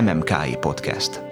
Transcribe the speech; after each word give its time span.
MMKI 0.00 0.56
Podcast. 0.60 1.22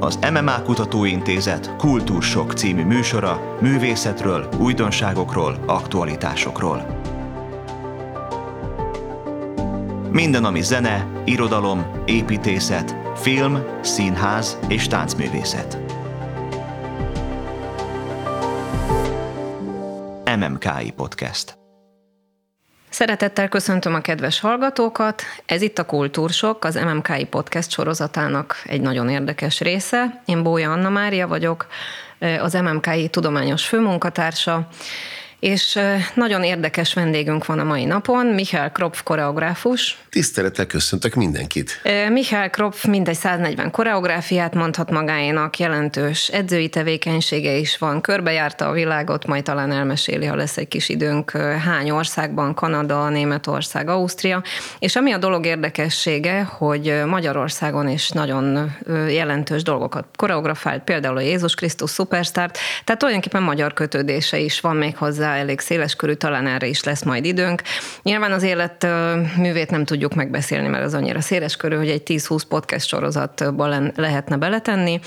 Az 0.00 0.18
MMA 0.30 0.62
Kutatóintézet 0.62 1.76
Kultúrsok 1.76 2.52
című 2.52 2.84
műsora 2.84 3.56
művészetről, 3.60 4.48
újdonságokról, 4.58 5.58
aktualitásokról. 5.66 6.86
Minden, 10.10 10.44
ami 10.44 10.62
zene, 10.62 11.06
irodalom, 11.24 11.86
építészet, 12.06 12.96
film, 13.16 13.58
színház 13.80 14.58
és 14.68 14.86
táncművészet. 14.86 15.78
MMKI 20.36 20.90
Podcast. 20.96 21.57
Szeretettel 22.98 23.48
köszöntöm 23.48 23.94
a 23.94 24.00
kedves 24.00 24.40
hallgatókat. 24.40 25.22
Ez 25.46 25.62
itt 25.62 25.78
a 25.78 25.84
Kultúrsok, 25.84 26.64
az 26.64 26.74
MMKI 26.74 27.24
Podcast 27.24 27.70
sorozatának 27.70 28.62
egy 28.64 28.80
nagyon 28.80 29.08
érdekes 29.08 29.60
része. 29.60 30.22
Én 30.24 30.42
Bója 30.42 30.72
Anna 30.72 30.88
Mária 30.88 31.28
vagyok, 31.28 31.66
az 32.40 32.52
MMKI 32.52 33.08
tudományos 33.08 33.66
főmunkatársa, 33.66 34.68
és 35.40 35.78
nagyon 36.14 36.42
érdekes 36.42 36.94
vendégünk 36.94 37.46
van 37.46 37.58
a 37.58 37.64
mai 37.64 37.84
napon, 37.84 38.26
Michael 38.26 38.72
Kropf 38.72 39.02
koreográfus. 39.02 39.98
Tisztelettel 40.10 40.66
köszöntök 40.66 41.14
mindenkit. 41.14 41.80
Michael 42.08 42.50
Kropf 42.50 42.84
mintegy 42.84 43.14
140 43.14 43.70
koreográfiát 43.70 44.54
mondhat 44.54 44.90
magáénak, 44.90 45.58
jelentős 45.58 46.28
edzői 46.28 46.68
tevékenysége 46.68 47.52
is 47.52 47.78
van, 47.78 48.00
körbejárta 48.00 48.68
a 48.68 48.72
világot, 48.72 49.26
majd 49.26 49.42
talán 49.42 49.72
elmeséli, 49.72 50.26
ha 50.26 50.34
lesz 50.34 50.56
egy 50.56 50.68
kis 50.68 50.88
időnk, 50.88 51.30
hány 51.64 51.90
országban, 51.90 52.54
Kanada, 52.54 53.08
Németország, 53.08 53.88
Ausztria, 53.88 54.42
és 54.78 54.96
ami 54.96 55.12
a 55.12 55.18
dolog 55.18 55.46
érdekessége, 55.46 56.42
hogy 56.42 57.02
Magyarországon 57.06 57.88
is 57.88 58.10
nagyon 58.10 58.76
jelentős 59.08 59.62
dolgokat 59.62 60.04
koreografált, 60.16 60.82
például 60.82 61.16
a 61.16 61.20
Jézus 61.20 61.54
Krisztus 61.54 61.90
Superstart, 61.90 62.58
tehát 62.84 63.00
tulajdonképpen 63.00 63.42
magyar 63.42 63.72
kötődése 63.72 64.38
is 64.38 64.60
van 64.60 64.76
még 64.76 64.96
hozzá 64.96 65.27
elég 65.36 65.60
széles 65.60 65.94
körű, 65.94 66.12
talán 66.12 66.46
erre 66.46 66.66
is 66.66 66.84
lesz 66.84 67.02
majd 67.02 67.24
időnk. 67.24 67.62
Nyilván 68.02 68.32
az 68.32 68.42
élet 68.42 68.86
művét 69.36 69.70
nem 69.70 69.84
tudjuk 69.84 70.14
megbeszélni, 70.14 70.68
mert 70.68 70.84
az 70.84 70.94
annyira 70.94 71.20
széles 71.20 71.56
körű, 71.56 71.76
hogy 71.76 71.88
egy 71.88 72.02
10-20 72.06 72.42
podcast 72.48 72.86
sorozatban 72.88 73.92
lehetne 73.96 74.36
beletenni. 74.36 75.00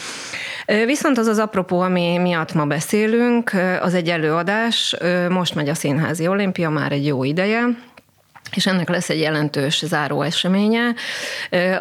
Viszont 0.85 1.17
az 1.17 1.27
az 1.27 1.37
apropó, 1.37 1.79
ami 1.79 2.17
miatt 2.17 2.53
ma 2.53 2.65
beszélünk, 2.65 3.51
az 3.79 3.93
egy 3.93 4.09
előadás. 4.09 4.95
Most 5.29 5.55
megy 5.55 5.69
a 5.69 5.75
Színházi 5.75 6.27
Olimpia 6.27 6.69
már 6.69 6.91
egy 6.91 7.05
jó 7.05 7.23
ideje, 7.23 7.63
és 8.55 8.65
ennek 8.65 8.89
lesz 8.89 9.09
egy 9.09 9.19
jelentős 9.19 9.85
záró 9.85 10.21
eseménye, 10.21 10.93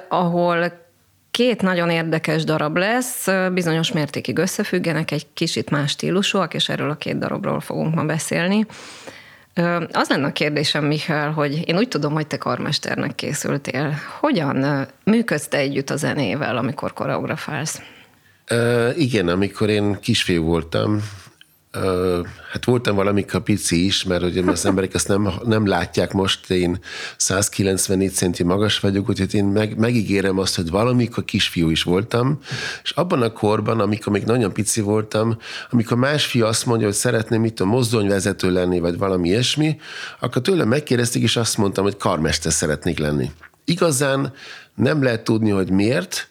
ahol 0.09 0.89
Két 1.31 1.63
nagyon 1.63 1.91
érdekes 1.91 2.45
darab 2.45 2.77
lesz, 2.77 3.27
bizonyos 3.53 3.93
mértékig 3.93 4.39
összefüggenek, 4.39 5.11
egy 5.11 5.27
kicsit 5.35 5.71
más 5.71 5.91
stílusúak, 5.91 6.55
és 6.55 6.69
erről 6.69 6.91
a 6.91 6.95
két 6.95 7.19
darabról 7.19 7.61
fogunk 7.61 7.95
ma 7.95 8.05
beszélni. 8.05 8.67
Az 9.93 10.09
lenne 10.09 10.27
a 10.27 10.33
kérdésem, 10.33 10.85
Michael, 10.85 11.31
hogy 11.31 11.69
én 11.69 11.77
úgy 11.77 11.89
tudom, 11.89 12.13
hogy 12.13 12.27
te 12.27 12.37
karmesternek 12.37 13.15
készültél. 13.15 13.95
Hogyan 14.21 14.87
működsz 15.05 15.49
te 15.49 15.57
együtt 15.57 15.91
a 15.91 15.97
zenével, 15.97 16.57
amikor 16.57 16.93
koreografálsz? 16.93 17.81
Uh, 18.51 18.93
igen, 18.97 19.29
amikor 19.29 19.69
én 19.69 19.99
kisfiú 20.01 20.43
voltam, 20.43 21.01
hát 22.53 22.65
voltam 22.65 22.95
valamikor 22.97 23.43
pici 23.43 23.85
is, 23.85 24.05
mert 24.05 24.23
ugye 24.23 24.43
az 24.43 24.67
emberek 24.67 24.95
ezt 24.95 25.09
nem, 25.09 25.29
nem 25.45 25.67
látják 25.67 26.13
most, 26.13 26.51
én 26.51 26.81
194 27.17 28.13
centi 28.13 28.43
magas 28.43 28.79
vagyok, 28.79 29.09
úgyhogy 29.09 29.35
én 29.35 29.45
meg, 29.45 29.79
megígérem 29.79 30.39
azt, 30.39 30.57
hogy 30.57 30.71
valamikor 30.71 31.25
kisfiú 31.25 31.69
is 31.71 31.83
voltam, 31.83 32.39
és 32.83 32.91
abban 32.91 33.23
a 33.23 33.33
korban, 33.33 33.81
amikor 33.81 34.13
még 34.13 34.25
nagyon 34.25 34.53
pici 34.53 34.81
voltam, 34.81 35.37
amikor 35.71 35.97
más 35.97 36.27
fiú 36.27 36.45
azt 36.45 36.67
mondja, 36.67 36.87
hogy 36.87 36.97
szeretném 36.97 37.41
mit 37.41 37.61
a 37.61 37.65
mozdonyvezető 37.65 38.53
lenni, 38.53 38.81
vagy 38.81 38.99
valami 38.99 39.29
ilyesmi, 39.29 39.77
akkor 40.21 40.43
tőlem 40.43 40.69
megkérdezték, 40.69 41.23
és 41.23 41.37
azt 41.37 41.57
mondtam, 41.57 41.85
hogy 41.85 41.97
karmester 41.97 42.53
szeretnék 42.53 42.99
lenni. 42.99 43.31
Igazán 43.65 44.33
nem 44.75 45.03
lehet 45.03 45.25
tudni, 45.25 45.51
hogy 45.51 45.71
miért, 45.71 46.30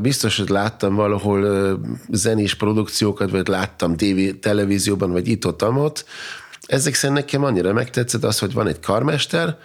Biztos, 0.00 0.38
hogy 0.38 0.48
láttam 0.48 0.94
valahol 0.94 1.80
zenés 2.10 2.54
produkciókat, 2.54 3.30
vagy 3.30 3.48
láttam 3.48 3.96
tévé, 3.96 4.32
televízióban, 4.32 5.12
vagy 5.12 5.28
itt-ott, 5.28 5.64
ott. 5.64 6.04
Ezek 6.66 6.94
szerint 6.94 7.18
nekem 7.18 7.44
annyira 7.44 7.72
megtetszett 7.72 8.24
az, 8.24 8.38
hogy 8.38 8.52
van 8.52 8.66
egy 8.66 8.80
karmester, 8.80 9.56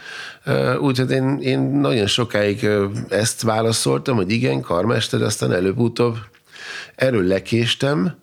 úgyhogy 0.80 1.12
én, 1.12 1.38
én 1.42 1.60
nagyon 1.60 2.08
sokáig 2.08 2.68
ezt 3.10 3.42
válaszoltam, 3.42 4.16
hogy 4.16 4.32
igen, 4.32 4.62
karmester, 4.62 5.22
aztán 5.22 5.54
előbb-utóbb 5.54 6.18
erről 6.96 7.24
lekéstem, 7.24 8.16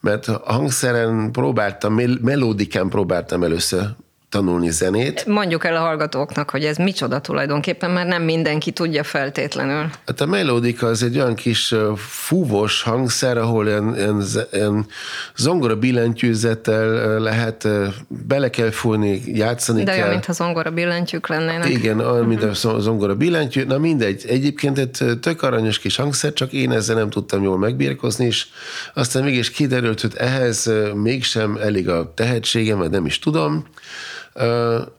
mert 0.00 0.26
hangszeren 0.26 1.32
próbáltam, 1.32 2.00
melódikán 2.20 2.88
próbáltam 2.88 3.42
először 3.42 3.86
tanulni 4.34 4.70
zenét. 4.70 5.26
Mondjuk 5.26 5.64
el 5.64 5.76
a 5.76 5.78
hallgatóknak, 5.78 6.50
hogy 6.50 6.64
ez 6.64 6.76
micsoda 6.76 7.20
tulajdonképpen, 7.20 7.90
mert 7.90 8.08
nem 8.08 8.22
mindenki 8.22 8.70
tudja 8.70 9.02
feltétlenül. 9.04 9.90
Hát 10.06 10.20
a 10.20 10.26
melódika 10.26 10.86
az 10.86 11.02
egy 11.02 11.16
olyan 11.18 11.34
kis 11.34 11.74
fúvós 11.96 12.82
hangszer, 12.82 13.38
ahol 13.38 13.66
ilyen, 13.66 13.94
ilyen, 13.96 14.22
ilyen 14.52 14.86
zongora 15.36 15.76
billentyűzettel 15.76 17.18
lehet, 17.18 17.68
bele 18.08 18.50
kell 18.50 18.70
fújni, 18.70 19.22
játszani 19.26 19.82
De 19.82 19.90
kell. 19.90 20.00
olyan, 20.00 20.10
mintha 20.10 20.32
zongora 20.32 20.70
billentyűk 20.70 21.28
lennének. 21.28 21.68
Igen, 21.68 22.00
olyan, 22.00 22.24
mint 22.24 22.42
a 22.42 22.46
mhm. 22.46 22.78
zongora 22.78 23.14
billentyű. 23.14 23.64
Na 23.64 23.78
mindegy, 23.78 24.24
egyébként 24.28 24.78
egy 24.78 25.18
tök 25.20 25.42
aranyos 25.42 25.78
kis 25.78 25.96
hangszer, 25.96 26.32
csak 26.32 26.52
én 26.52 26.72
ezzel 26.72 26.96
nem 26.96 27.10
tudtam 27.10 27.42
jól 27.42 27.58
megbírkozni, 27.58 28.26
és 28.26 28.46
aztán 28.94 29.22
mégis 29.22 29.50
kiderült, 29.50 30.00
hogy 30.00 30.12
ehhez 30.16 30.72
mégsem 30.94 31.58
elég 31.62 31.88
a 31.88 32.12
tehetségem, 32.14 32.78
vagy 32.78 32.90
nem 32.90 33.06
is 33.06 33.18
tudom. 33.18 33.66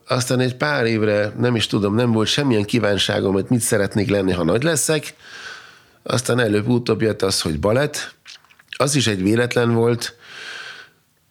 Aztán 0.08 0.40
egy 0.40 0.56
pár 0.56 0.86
évre, 0.86 1.34
nem 1.38 1.56
is 1.56 1.68
tudom, 1.68 1.96
nem 1.96 2.12
volt 2.12 2.28
semmilyen 2.28 2.64
kívánságom, 2.64 3.34
hogy 3.34 3.46
mit 3.50 3.60
szeretnék 3.60 4.10
lenni, 4.10 4.32
ha 4.32 4.44
nagy 4.44 4.64
leszek. 4.64 5.16
Aztán 6.04 6.40
előbb-utóbb 6.40 7.02
jött 7.02 7.22
az, 7.22 7.42
hogy 7.42 7.60
balett. 7.60 8.16
Az 8.78 8.96
is 8.96 9.08
egy 9.08 9.22
véletlen 9.22 9.74
volt, 9.74 10.16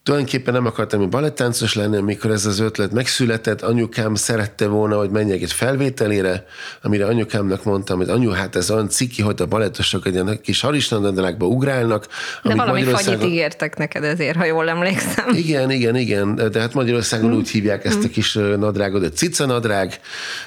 Tulajdonképpen 0.04 0.54
nem 0.54 0.66
akartam 0.66 1.00
hogy 1.00 1.08
balettáncos 1.08 1.74
lenni, 1.74 1.96
amikor 1.96 2.30
ez 2.30 2.46
az 2.46 2.60
ötlet 2.60 2.92
megszületett. 2.92 3.62
Anyukám 3.62 4.14
szerette 4.14 4.66
volna, 4.66 4.96
hogy 4.96 5.10
menjek 5.10 5.42
egy 5.42 5.52
felvételére, 5.52 6.46
amire 6.82 7.06
anyukámnak 7.06 7.64
mondtam, 7.64 7.96
hogy 7.96 8.08
anyu, 8.08 8.30
hát 8.30 8.56
ez 8.56 8.70
olyan 8.70 8.88
ciki, 8.88 9.22
hogy 9.22 9.42
a 9.42 9.46
balettosok 9.46 10.06
egy 10.06 10.12
ilyen 10.12 10.40
kis 10.42 10.60
harisnadrágba 10.60 11.46
ugrálnak. 11.46 12.06
De 12.42 12.54
valami 12.54 12.78
Magyarországon... 12.78 13.18
fagyit 13.18 13.32
ígértek 13.32 13.76
neked 13.76 14.04
ezért, 14.04 14.36
ha 14.36 14.44
jól 14.44 14.68
emlékszem. 14.68 15.28
Igen, 15.34 15.70
igen, 15.70 15.96
igen, 15.96 16.34
de 16.34 16.60
hát 16.60 16.74
Magyarországon 16.74 17.30
hmm. 17.30 17.38
úgy 17.38 17.48
hívják 17.48 17.84
ezt 17.84 18.04
a 18.04 18.08
kis 18.08 18.32
nadrágot, 18.34 19.02
hogy 19.02 19.16
cica 19.16 19.46
nadrág, 19.46 20.00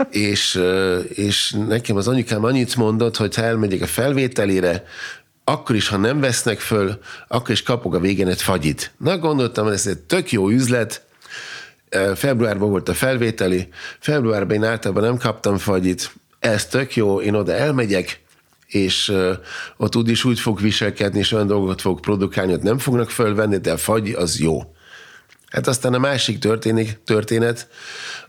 és, 0.09 0.62
és 1.09 1.56
nekem 1.67 1.96
az 1.96 2.07
anyukám 2.07 2.44
annyit 2.44 2.75
mondott, 2.75 3.17
hogy 3.17 3.35
ha 3.35 3.41
elmegyek 3.41 3.81
a 3.81 3.88
felvételére, 3.88 4.84
akkor 5.50 5.75
is, 5.75 5.88
ha 5.88 5.97
nem 5.97 6.19
vesznek 6.19 6.59
föl, 6.59 7.00
akkor 7.28 7.50
is 7.50 7.63
kapok 7.63 7.94
a 7.94 8.00
végén 8.00 8.28
egy 8.28 8.41
fagyit. 8.41 8.91
Na, 8.97 9.18
gondoltam, 9.18 9.68
ez 9.68 9.88
egy 9.88 9.97
tök 9.97 10.31
jó 10.31 10.50
üzlet, 10.50 11.06
februárban 12.16 12.69
volt 12.69 12.90
a 12.90 12.94
felvételi, 12.94 13.68
februárban 14.00 14.56
én 14.56 14.63
általában 14.63 15.03
nem 15.03 15.18
kaptam 15.18 15.58
fagyit, 15.58 16.12
ez 16.40 16.66
tök 16.66 16.96
jó, 16.96 17.22
én 17.22 17.34
oda 17.34 17.53
elmegyek, 17.53 18.22
és 18.68 19.13
ott 19.78 19.96
úgy 19.96 20.09
is 20.09 20.24
úgy 20.24 20.40
fog 20.40 20.62
viselkedni, 20.62 21.19
és 21.19 21.31
olyan 21.31 21.47
dolgokat 21.47 21.81
fog 21.81 22.00
produkálni, 22.00 22.52
hogy 22.52 22.62
nem 22.62 22.78
fognak 22.78 23.09
fölvenni, 23.09 23.58
de 23.58 23.72
a 23.72 23.78
fagy 23.78 24.09
az 24.09 24.40
jó. 24.40 24.75
Hát 25.52 25.68
aztán 25.68 25.94
a 25.94 26.00
másik 26.00 26.40
történik, 26.40 27.00
történet, 27.03 27.68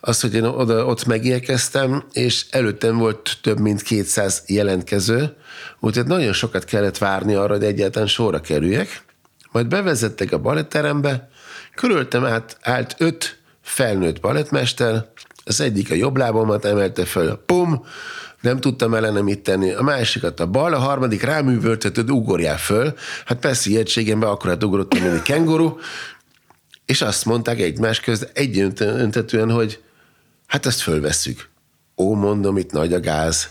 az, 0.01 0.21
hogy 0.21 0.34
én 0.34 0.44
oda, 0.44 0.85
ott 0.85 1.05
megérkeztem, 1.05 2.05
és 2.12 2.47
előttem 2.50 2.97
volt 2.97 3.38
több 3.43 3.59
mint 3.59 3.82
200 3.82 4.43
jelentkező, 4.47 5.37
úgyhogy 5.81 6.06
nagyon 6.06 6.32
sokat 6.32 6.65
kellett 6.65 6.99
várni 6.99 7.35
arra, 7.35 7.53
hogy 7.53 7.65
egyáltalán 7.65 8.09
sorra 8.09 8.41
kerüljek. 8.41 9.03
Majd 9.53 9.67
bevezettek 9.67 10.32
a 10.32 10.38
baletterembe, 10.38 11.29
körültem 11.75 12.25
át, 12.25 12.56
állt 12.62 12.94
öt 12.99 13.38
felnőtt 13.62 14.21
balettmester, 14.21 15.06
az 15.44 15.61
egyik 15.61 15.91
a 15.91 15.94
jobb 15.94 16.17
lábamat 16.17 16.64
emelte 16.64 17.05
föl, 17.05 17.43
pum, 17.47 17.85
nem 18.41 18.61
tudtam 18.61 18.94
ellene 18.94 19.21
mit 19.21 19.41
tenni. 19.41 19.73
A 19.73 19.82
másikat 19.82 20.41
a 20.41 20.47
bal, 20.47 20.75
a 20.75 20.79
harmadik 20.79 21.23
ráművöltött, 21.23 21.97
hogy 21.97 22.11
ugorjál 22.11 22.59
föl. 22.59 22.94
Hát 23.25 23.38
persze 23.38 23.71
ilyetségemben 23.71 24.29
akkor 24.29 24.50
hát 24.50 24.64
ugrottam, 24.64 25.03
mint 25.03 25.14
egy 25.14 25.23
kenguru, 25.23 25.76
és 26.88 27.02
azt 27.02 27.25
mondták 27.25 27.61
egymás 27.61 28.00
közt 28.00 28.31
egyöntetően, 28.35 29.50
hogy 29.50 29.82
hát 30.46 30.67
ezt 30.67 30.81
fölvesszük. 30.81 31.49
Ó, 31.96 32.14
mondom, 32.14 32.56
itt 32.56 32.73
nagy 32.73 32.93
a 32.93 33.00
gáz. 33.00 33.49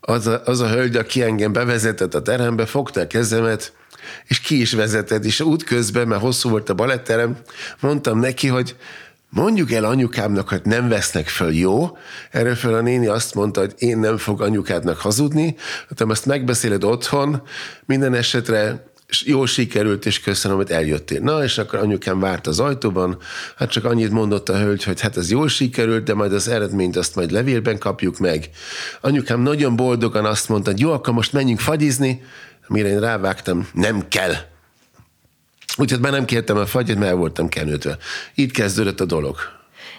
Az 0.00 0.26
a, 0.26 0.42
az 0.44 0.60
a 0.60 0.68
hölgy, 0.68 0.96
aki 0.96 1.22
engem 1.22 1.52
bevezetett 1.52 2.14
a 2.14 2.22
terembe, 2.22 2.66
fogta 2.66 3.00
a 3.00 3.06
kezemet, 3.06 3.72
és 4.26 4.40
ki 4.40 4.60
is 4.60 4.72
vezetett, 4.72 5.24
és 5.24 5.40
út 5.40 5.64
közben, 5.64 6.08
mert 6.08 6.20
hosszú 6.20 6.50
volt 6.50 6.68
a 6.68 6.74
baletterem, 6.74 7.36
mondtam 7.80 8.18
neki, 8.18 8.46
hogy 8.46 8.76
mondjuk 9.28 9.72
el 9.72 9.84
anyukámnak, 9.84 10.48
hogy 10.48 10.60
nem 10.64 10.88
vesznek 10.88 11.28
föl, 11.28 11.52
jó? 11.52 11.96
Erről 12.30 12.54
föl 12.54 12.74
a 12.74 12.80
néni 12.80 13.06
azt 13.06 13.34
mondta, 13.34 13.60
hogy 13.60 13.74
én 13.78 13.98
nem 13.98 14.16
fog 14.16 14.42
anyukádnak 14.42 14.98
hazudni, 14.98 15.56
te 15.94 16.04
azt 16.08 16.26
megbeszéled 16.26 16.84
otthon, 16.84 17.42
minden 17.86 18.14
esetre 18.14 18.89
jól 19.24 19.46
sikerült, 19.46 20.06
és 20.06 20.20
köszönöm, 20.20 20.56
hogy 20.56 20.70
eljöttél. 20.70 21.20
Na, 21.20 21.44
és 21.44 21.58
akkor 21.58 21.78
anyukám 21.78 22.20
várt 22.20 22.46
az 22.46 22.60
ajtóban, 22.60 23.18
hát 23.56 23.70
csak 23.70 23.84
annyit 23.84 24.10
mondott 24.10 24.48
a 24.48 24.58
hölgy, 24.58 24.84
hogy 24.84 25.00
hát 25.00 25.16
ez 25.16 25.30
jól 25.30 25.48
sikerült, 25.48 26.04
de 26.04 26.14
majd 26.14 26.32
az 26.32 26.48
eredményt 26.48 26.96
azt 26.96 27.14
majd 27.14 27.30
levélben 27.30 27.78
kapjuk 27.78 28.18
meg. 28.18 28.50
Anyukám 29.00 29.40
nagyon 29.40 29.76
boldogan 29.76 30.24
azt 30.24 30.48
mondta, 30.48 30.70
hogy 30.70 30.80
jó, 30.80 30.92
akkor 30.92 31.14
most 31.14 31.32
menjünk 31.32 31.60
fagyizni, 31.60 32.22
mire 32.66 32.88
én 32.88 33.00
rávágtam, 33.00 33.68
nem 33.72 34.08
kell. 34.08 34.34
Úgyhogy 35.76 36.00
már 36.00 36.12
nem 36.12 36.24
kértem 36.24 36.56
a 36.56 36.66
fagyit, 36.66 36.98
mert 36.98 37.10
el 37.10 37.16
voltam 37.16 37.48
kenődve. 37.48 37.96
Így 38.34 38.52
kezdődött 38.52 39.00
a 39.00 39.04
dolog. 39.04 39.36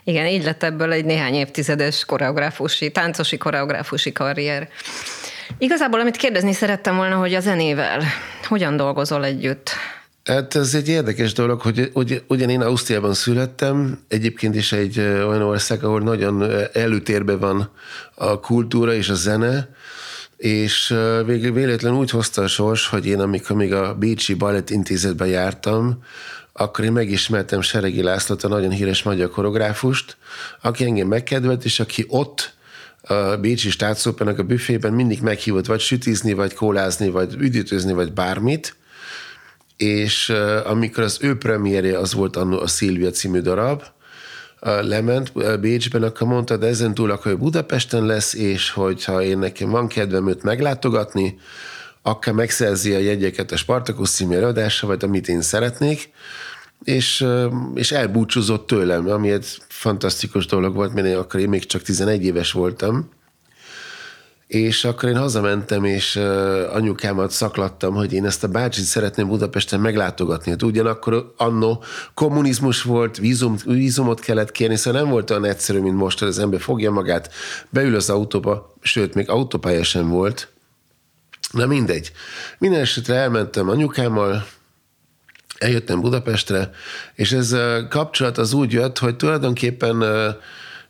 Igen, 0.04 0.26
így 0.26 0.44
lett 0.44 0.64
ebből 0.64 0.92
egy 0.92 1.06
néhány 1.06 1.34
évtizedes 1.34 2.06
koreográfusi, 2.06 2.92
táncosi 2.92 3.38
koreográfusi 3.38 4.12
karrier. 4.12 4.70
Igazából, 5.58 6.00
amit 6.00 6.18
kérdezni 6.18 6.54
szerettem 6.54 6.96
volna, 6.96 7.16
hogy 7.16 7.34
a 7.34 7.40
zenével 7.40 8.04
hogyan 8.48 8.76
dolgozol 8.76 9.26
együtt? 9.26 9.70
Hát 10.24 10.56
ez 10.56 10.76
egy 10.76 10.88
érdekes 10.88 11.34
dolog, 11.34 11.62
hogy 11.62 11.90
ugy, 11.94 12.24
ugyan 12.28 12.50
én 12.50 12.62
Ausztriában 12.62 13.14
születtem, 13.14 14.00
egyébként 14.08 14.56
is 14.56 14.72
egy 14.72 15.00
olyan 15.00 15.42
ország, 15.42 15.84
ahol 15.84 16.02
nagyon 16.02 16.44
előtérben 16.74 17.40
van 17.40 17.70
a 18.16 18.40
kultúra 18.40 18.94
és 18.94 19.10
a 19.10 19.14
zene, 19.14 19.70
és 20.38 20.96
végül 21.26 21.54
véletlenül 21.54 21.98
úgy 21.98 22.10
hozta 22.10 22.42
a 22.42 22.48
sors, 22.48 22.88
hogy 22.88 23.06
én 23.06 23.20
amikor 23.20 23.56
még 23.56 23.74
a 23.74 23.96
Bécsi 23.96 24.34
Balett 24.34 24.70
Intézetben 24.70 25.28
jártam, 25.28 26.04
akkor 26.54 26.86
én 26.86 26.92
megismertem 26.92 27.62
Seregi 27.62 28.02
Lászlót, 28.02 28.44
a 28.44 28.48
nagyon 28.48 28.72
híres 28.72 29.04
magyar 29.04 29.30
koreográfust, 29.30 30.18
aki 30.62 30.84
engem 30.84 31.08
megkedvelt, 31.08 31.66
és 31.66 31.80
aki 31.80 32.06
ott 32.08 32.54
a 33.02 33.38
Bécsi 33.38 33.70
Státszópenek 33.70 34.40
a 34.40 34.44
büfében 34.44 34.94
mindig 34.94 35.22
meghívott 35.22 35.66
vagy 35.66 35.80
sütizni, 35.80 36.34
vagy 36.34 36.54
kólázni, 36.54 37.10
vagy 37.10 37.36
üdítőzni, 37.38 37.94
vagy 37.94 38.14
bármit, 38.14 38.76
és 39.78 40.30
amikor 40.66 41.04
az 41.04 41.18
ő 41.22 41.38
premierje 41.38 41.98
az 41.98 42.14
volt 42.14 42.36
annó 42.36 42.60
a 42.60 42.68
Szilvia 42.68 43.10
című 43.10 43.40
darab, 43.40 43.84
lement 44.62 45.60
Bécsben, 45.60 46.04
akkor 46.04 46.28
mondta, 46.28 46.58
de 46.58 46.68
ezen 46.68 46.94
túl 46.94 47.12
akkor 47.12 47.38
Budapesten 47.38 48.06
lesz, 48.06 48.34
és 48.34 48.70
hogyha 48.70 49.22
én 49.22 49.38
nekem 49.38 49.70
van 49.70 49.88
kedvem 49.88 50.30
őt 50.30 50.44
meglátogatni, 50.44 51.40
akkor 52.02 52.34
megszerzi 52.34 52.94
a 52.94 53.00
jegyeket 53.00 53.52
a 53.52 53.58
Spartakusz 53.58 54.12
című 54.12 54.36
előadásra, 54.36 54.88
vagy 54.88 55.04
amit 55.04 55.28
én 55.28 55.42
szeretnék, 55.42 56.10
és, 56.84 57.26
és 57.74 57.92
elbúcsúzott 57.92 58.68
tőlem, 58.68 59.10
ami 59.10 59.32
egy 59.32 59.58
fantasztikus 59.68 60.46
dolog 60.46 60.76
volt, 60.76 60.94
mert 60.94 61.08
én 61.08 61.16
akkor 61.16 61.40
én 61.40 61.50
még 61.50 61.66
csak 61.66 61.82
11 61.82 62.24
éves 62.24 62.52
voltam, 62.52 63.10
és 64.48 64.84
akkor 64.84 65.10
én 65.10 65.18
hazamentem, 65.18 65.84
és 65.84 66.16
anyukámat 66.74 67.32
szaklattam, 67.32 67.94
hogy 67.94 68.14
én 68.14 68.26
ezt 68.26 68.44
a 68.44 68.48
bácsit 68.48 68.84
szeretném 68.84 69.28
Budapesten 69.28 69.80
meglátogatni. 69.80 70.52
Hát 70.52 70.64
ugyanakkor 70.64 71.34
annó 71.38 71.84
kommunizmus 72.14 72.82
volt, 72.82 73.18
vízum, 73.18 73.56
vízumot 73.66 74.20
kellett 74.20 74.52
kérni, 74.52 74.76
szóval 74.76 75.02
nem 75.02 75.12
volt 75.12 75.30
olyan 75.30 75.46
egyszerű, 75.46 75.80
mint 75.80 75.96
most, 75.96 76.20
hogy 76.20 76.28
az 76.28 76.40
ember 76.40 76.62
fogja 76.62 76.92
magát, 76.92 77.34
beül 77.70 77.96
az 77.96 78.10
autóba, 78.10 78.74
sőt, 78.82 79.14
még 79.14 79.30
autópálya 79.30 79.84
sem 79.84 80.10
volt. 80.10 80.52
Na 81.52 81.66
mindegy. 81.66 82.12
Minden 82.58 82.80
esetre 82.80 83.16
elmentem 83.16 83.70
anyukámmal, 83.70 84.46
eljöttem 85.62 86.02
Budapestre, 86.02 86.72
és 87.16 87.32
ez 87.32 87.52
a 87.52 87.88
kapcsolat 87.90 88.38
az 88.38 88.54
úgy 88.54 88.72
jött, 88.72 88.98
hogy 88.98 89.16
tulajdonképpen 89.16 90.04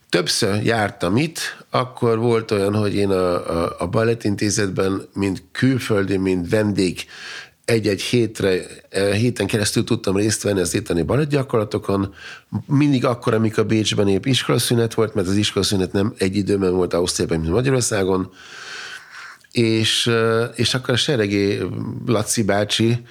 többször 0.10 0.64
jártam 0.64 1.18
itt, 1.18 1.40
akkor 1.70 2.18
volt 2.18 2.52
olyan, 2.52 2.76
hogy 2.76 2.96
én 2.96 3.10
a, 3.10 3.64
a, 3.64 3.76
a 3.80 3.88
Balettintézetben, 3.88 5.08
mint 5.14 5.44
külföldi, 5.52 6.18
mint 6.18 6.50
vendég, 6.50 7.06
egy-egy 7.66 8.02
hétre, 8.02 8.62
héten 9.14 9.48
keresztül 9.48 9.84
tudtam 9.84 10.16
részt 10.16 10.44
venni 10.44 10.60
az 10.60 10.74
itteni 10.74 11.02
balettgyakorlatokon, 11.02 12.14
mindig 12.66 13.06
akkor, 13.06 13.34
amikor 13.34 13.66
Bécsben 13.66 14.08
épp 14.08 14.26
iskolaszünet 14.26 14.94
volt, 14.94 15.14
mert 15.14 15.28
az 15.28 15.36
iskolaszünet 15.36 15.92
nem 15.92 16.14
egy 16.18 16.36
időben 16.36 16.74
volt 16.74 16.94
Ausztriában, 16.94 17.40
mint 17.40 17.54
Magyarországon, 17.54 18.32
és, 19.52 20.12
és 20.56 20.74
akkor 20.74 20.94
a 20.94 20.98
Seregi 20.98 21.60
Laci 22.06 22.44
bácsi, 22.44 23.06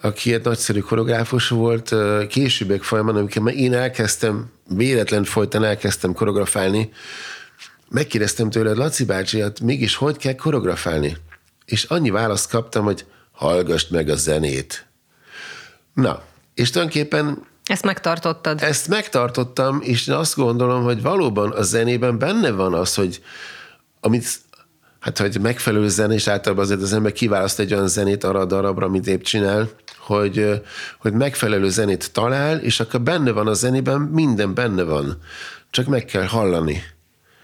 aki 0.00 0.34
egy 0.34 0.44
nagyszerű 0.44 0.80
koreográfus 0.80 1.48
volt, 1.48 1.94
későbbek 2.28 2.82
folyamán, 2.82 3.16
amikor 3.16 3.52
én 3.54 3.74
elkezdtem, 3.74 4.50
véletlen 4.68 5.24
folyton 5.24 5.64
elkezdtem 5.64 6.12
koreografálni, 6.12 6.90
megkérdeztem 7.88 8.50
tőle, 8.50 8.72
Laci 8.72 9.04
bácsi, 9.04 9.40
hát 9.40 9.60
mégis 9.60 9.94
hogy 9.94 10.16
kell 10.16 10.34
koreografálni? 10.34 11.16
És 11.64 11.84
annyi 11.84 12.10
választ 12.10 12.50
kaptam, 12.50 12.84
hogy 12.84 13.04
hallgassd 13.32 13.92
meg 13.92 14.08
a 14.08 14.16
zenét. 14.16 14.86
Na, 15.94 16.22
és 16.54 16.70
tulajdonképpen 16.70 17.46
ezt 17.64 17.84
megtartottad? 17.84 18.62
Ezt 18.62 18.88
megtartottam, 18.88 19.80
és 19.82 20.06
én 20.06 20.14
azt 20.14 20.36
gondolom, 20.36 20.82
hogy 20.82 21.02
valóban 21.02 21.50
a 21.50 21.62
zenében 21.62 22.18
benne 22.18 22.50
van 22.50 22.74
az, 22.74 22.94
hogy 22.94 23.22
amit 24.00 24.26
hát 25.00 25.18
hogy 25.18 25.40
megfelelő 25.40 25.88
zene, 25.88 26.14
és 26.14 26.28
általában 26.28 26.64
azért 26.64 26.82
az 26.82 26.92
ember 26.92 27.12
kiválaszt 27.12 27.58
egy 27.58 27.72
olyan 27.72 27.88
zenét 27.88 28.24
arra 28.24 28.40
a 28.40 28.44
darabra, 28.44 28.86
amit 28.86 29.06
épp 29.06 29.22
csinál, 29.22 29.70
hogy, 30.06 30.62
hogy 30.98 31.12
megfelelő 31.12 31.68
zenét 31.68 32.12
talál, 32.12 32.58
és 32.58 32.80
akkor 32.80 33.00
benne 33.00 33.30
van 33.30 33.46
a 33.46 33.52
zenében, 33.52 34.00
minden 34.00 34.54
benne 34.54 34.82
van. 34.82 35.18
Csak 35.70 35.86
meg 35.86 36.04
kell 36.04 36.24
hallani. 36.24 36.82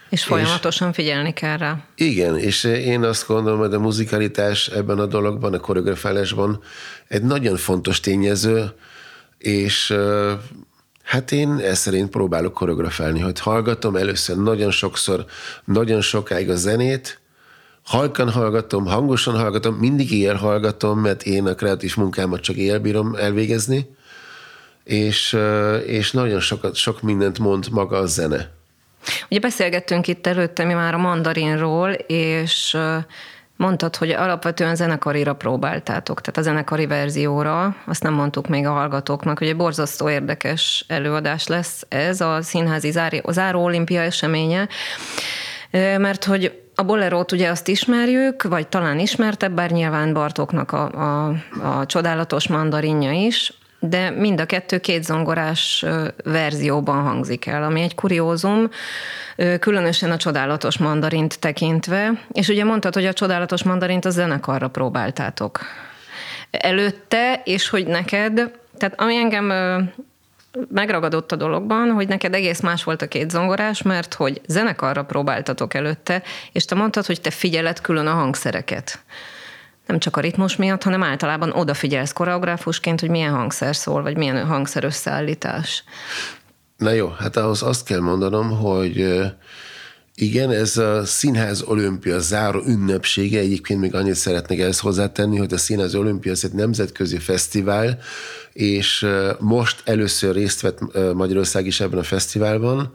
És 0.09 0.25
folyamatosan 0.25 0.89
és, 0.89 0.95
figyelni 0.95 1.33
kell 1.33 1.57
rá. 1.57 1.85
Igen, 1.95 2.39
és 2.39 2.65
én 2.65 3.03
azt 3.03 3.27
gondolom, 3.27 3.59
hogy 3.59 3.75
a 3.75 3.79
muzikalitás 3.79 4.69
ebben 4.69 4.99
a 4.99 5.07
dologban, 5.07 5.55
a 5.55 5.59
koreografálásban 5.59 6.63
egy 7.09 7.23
nagyon 7.23 7.57
fontos 7.57 8.01
tényező, 8.01 8.73
és 9.39 9.95
hát 11.03 11.33
én 11.33 11.59
ezt 11.59 11.81
szerint 11.81 12.11
próbálok 12.11 12.53
koreografálni, 12.53 13.21
hogy 13.21 13.41
hallgatom 13.41 13.97
először 13.97 14.37
nagyon 14.37 14.71
sokszor, 14.71 15.25
nagyon 15.65 16.01
sokáig 16.01 16.51
a 16.51 16.57
zenét, 16.57 17.21
halkan 17.85 18.31
hallgatom, 18.31 18.87
hangosan 18.87 19.37
hallgatom, 19.37 19.75
mindig 19.75 20.13
éjjel 20.13 20.37
hallgatom, 20.37 20.99
mert 20.99 21.23
én 21.23 21.47
a 21.47 21.55
kreatív 21.55 21.97
munkámat 21.97 22.41
csak 22.41 22.57
éjjel 22.57 22.79
bírom 22.79 23.15
elvégezni, 23.15 23.97
és, 24.85 25.39
és 25.87 26.13
nagyon 26.13 26.41
sokat, 26.41 26.75
sok 26.75 27.03
mindent 27.03 27.39
mond 27.39 27.69
maga 27.71 27.97
a 27.97 28.07
zene. 28.07 28.51
Ugye 29.31 29.41
beszélgettünk 29.41 30.09
itt 30.09 30.27
előtte 30.27 30.65
mi 30.65 30.73
már 30.73 30.95
a 30.95 30.99
mandarinról, 30.99 31.91
és 32.07 32.77
mondtad, 33.57 33.97
hogy 33.97 34.11
alapvetően 34.11 34.75
zenekarira 34.75 35.35
próbáltátok, 35.35 36.21
tehát 36.21 36.39
a 36.39 36.43
zenekari 36.43 36.87
verzióra, 36.87 37.77
azt 37.87 38.03
nem 38.03 38.13
mondtuk 38.13 38.49
még 38.49 38.67
a 38.67 38.73
hallgatóknak, 38.73 39.39
hogy 39.39 39.49
egy 39.49 39.57
borzasztó 39.57 40.11
érdekes 40.11 40.85
előadás 40.89 41.47
lesz 41.47 41.87
ez 41.89 42.21
a 42.21 42.43
színházi 42.43 42.93
záró 43.29 43.65
olimpia 43.65 44.01
eseménye, 44.01 44.69
mert 45.99 46.25
hogy 46.25 46.62
a 46.75 46.83
bolerót 46.83 47.33
ugye 47.33 47.49
azt 47.49 47.69
ismerjük, 47.69 48.43
vagy 48.43 48.69
talán 48.69 48.99
ismertebb, 48.99 49.53
bár 49.53 49.71
nyilván 49.71 50.13
Bartóknak 50.13 50.73
a, 50.73 50.91
a, 50.91 51.29
a 51.63 51.87
csodálatos 51.87 52.49
mandarinja 52.49 53.11
is, 53.11 53.53
de 53.81 54.11
mind 54.11 54.41
a 54.41 54.47
kettő 54.47 54.79
két 54.79 55.05
zongorás 55.05 55.85
verzióban 56.25 57.03
hangzik 57.03 57.47
el, 57.47 57.63
ami 57.63 57.81
egy 57.81 57.95
kuriózum, 57.95 58.69
különösen 59.61 60.11
a 60.11 60.17
csodálatos 60.17 60.79
mandarint 60.79 61.41
tekintve. 61.41 62.13
És 62.33 62.49
ugye 62.49 62.65
mondtad, 62.65 62.95
hogy 62.95 63.07
a 63.07 63.13
csodálatos 63.13 63.63
mandarint 63.63 64.05
a 64.05 64.11
zenekarra 64.11 64.69
próbáltátok 64.69 65.61
előtte, 66.51 67.41
és 67.45 67.69
hogy 67.69 67.87
neked, 67.87 68.51
tehát 68.79 69.01
ami 69.01 69.17
engem 69.17 69.51
megragadott 70.69 71.33
a 71.33 71.37
dologban, 71.37 71.91
hogy 71.91 72.09
neked 72.09 72.35
egész 72.35 72.61
más 72.61 72.85
volt 72.85 73.03
a 73.03 73.09
két 73.09 73.31
zongorás, 73.31 73.83
mert 73.83 74.15
hogy 74.15 74.41
zenekarra 74.47 75.05
próbáltatok 75.05 75.75
előtte, 75.75 76.23
és 76.53 76.65
te 76.65 76.75
mondtad, 76.75 77.07
hogy 77.07 77.21
te 77.21 77.31
figyeled 77.31 77.81
külön 77.81 78.07
a 78.07 78.13
hangszereket. 78.13 79.03
Nem 79.87 79.99
csak 79.99 80.17
a 80.17 80.21
ritmus 80.21 80.57
miatt, 80.57 80.83
hanem 80.83 81.03
általában 81.03 81.53
odafigyelsz 81.53 82.13
koreográfusként, 82.13 83.01
hogy 83.01 83.11
milyen 83.11 83.33
hangszer 83.33 83.77
szól, 83.77 84.03
vagy 84.03 84.17
milyen 84.17 84.47
hangszer 84.47 84.85
összeállítás. 84.85 85.85
Na 86.77 86.91
jó, 86.91 87.09
hát 87.09 87.37
ahhoz 87.37 87.63
azt 87.63 87.85
kell 87.85 88.01
mondanom, 88.01 88.51
hogy 88.51 89.23
igen, 90.15 90.51
ez 90.51 90.77
a 90.77 91.05
Színház 91.05 91.63
Olimpia 91.63 92.19
záró 92.19 92.63
ünnepsége, 92.67 93.39
egyébként 93.39 93.81
még 93.81 93.95
annyit 93.95 94.15
szeretnék 94.15 94.61
ezt 94.61 94.81
hozzátenni, 94.81 95.39
hogy 95.39 95.53
a 95.53 95.59
Színház 95.59 95.95
Olimpia 95.95 96.33
az 96.33 96.45
egy 96.45 96.53
nemzetközi 96.53 97.19
fesztivál, 97.19 97.99
és 98.53 99.07
most 99.39 99.83
először 99.85 100.35
részt 100.35 100.61
vett 100.61 100.79
Magyarország 101.15 101.67
is 101.67 101.81
ebben 101.81 101.99
a 101.99 102.03
fesztiválban, 102.03 102.95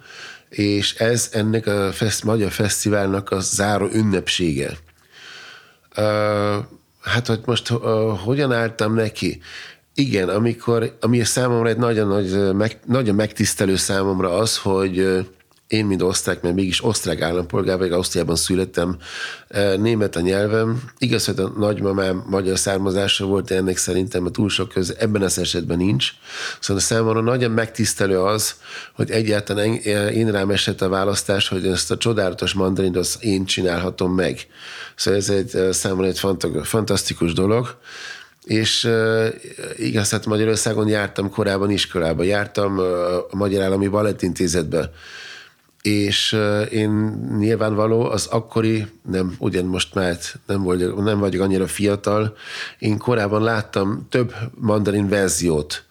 és 0.49 0.95
ez 0.95 1.29
ennek 1.31 1.67
a 1.67 1.91
fesz, 1.91 2.21
Magyar 2.21 2.51
Fesztiválnak 2.51 3.31
a 3.31 3.39
záró 3.39 3.89
ünnepsége. 3.93 4.77
Hát, 7.01 7.27
hogy 7.27 7.41
most 7.45 7.67
hogyan 8.23 8.51
álltam 8.51 8.93
neki? 8.93 9.41
Igen, 9.93 10.29
amikor, 10.29 10.97
ami 11.01 11.23
számomra 11.23 11.69
egy 11.69 11.77
nagyon, 11.77 12.07
nagy, 12.07 12.55
meg, 12.55 12.79
nagyon 12.85 13.15
megtisztelő 13.15 13.75
számomra 13.75 14.37
az, 14.37 14.57
hogy 14.57 15.25
én, 15.67 15.85
mint 15.85 16.01
osztrák, 16.01 16.41
mert 16.41 16.55
mégis 16.55 16.83
osztrák 16.83 17.21
állampolgár 17.21 17.77
vagy 17.77 17.91
Ausztriában 17.91 18.35
születtem, 18.35 18.97
német 19.77 20.15
a 20.15 20.19
nyelvem. 20.19 20.81
Igaz, 20.97 21.25
hogy 21.25 21.39
a 21.39 21.47
nagymamám 21.57 22.23
magyar 22.29 22.57
származása 22.57 23.25
volt, 23.25 23.47
de 23.47 23.55
ennek 23.55 23.77
szerintem 23.77 24.25
a 24.25 24.29
túl 24.29 24.49
sok 24.49 24.69
köz 24.69 24.95
ebben 24.99 25.21
az 25.21 25.37
esetben 25.37 25.77
nincs. 25.77 26.11
Szóval 26.59 26.81
számomra 26.81 27.21
nagyon 27.21 27.51
megtisztelő 27.51 28.19
az, 28.19 28.55
hogy 28.93 29.11
egyáltalán 29.11 29.73
én 30.11 30.31
rám 30.31 30.49
esett 30.49 30.81
a 30.81 30.89
választás, 30.89 31.47
hogy 31.47 31.67
ezt 31.67 31.91
a 31.91 31.97
csodálatos 31.97 32.53
mandarint 32.53 32.97
azt 32.97 33.23
én 33.23 33.45
csinálhatom 33.45 34.13
meg. 34.13 34.47
Szóval 34.95 35.19
ez 35.19 35.29
egy 35.29 35.73
számomra 35.73 36.07
egy 36.07 36.21
fantasztikus 36.63 37.33
dolog 37.33 37.77
és 38.47 38.83
uh, 38.83 39.27
igaz, 39.77 40.09
hát 40.09 40.25
Magyarországon 40.25 40.87
jártam 40.87 41.29
korábban 41.29 41.69
iskolába, 41.69 42.23
jártam 42.23 42.77
uh, 42.77 42.85
a 43.15 43.35
Magyar 43.35 43.63
Állami 43.63 43.87
Balettintézetbe, 43.87 44.91
és 45.87 46.37
én 46.71 46.89
nyilvánvaló 47.37 48.03
az 48.03 48.25
akkori, 48.25 48.87
nem, 49.11 49.35
ugyan 49.37 49.65
most 49.65 49.93
már 49.93 50.17
nem, 50.45 50.63
vagyok, 50.63 51.03
nem 51.03 51.19
vagyok 51.19 51.41
annyira 51.41 51.67
fiatal, 51.67 52.35
én 52.79 52.97
korábban 52.97 53.43
láttam 53.43 54.07
több 54.09 54.33
mandarin 54.55 55.07
verziót, 55.07 55.83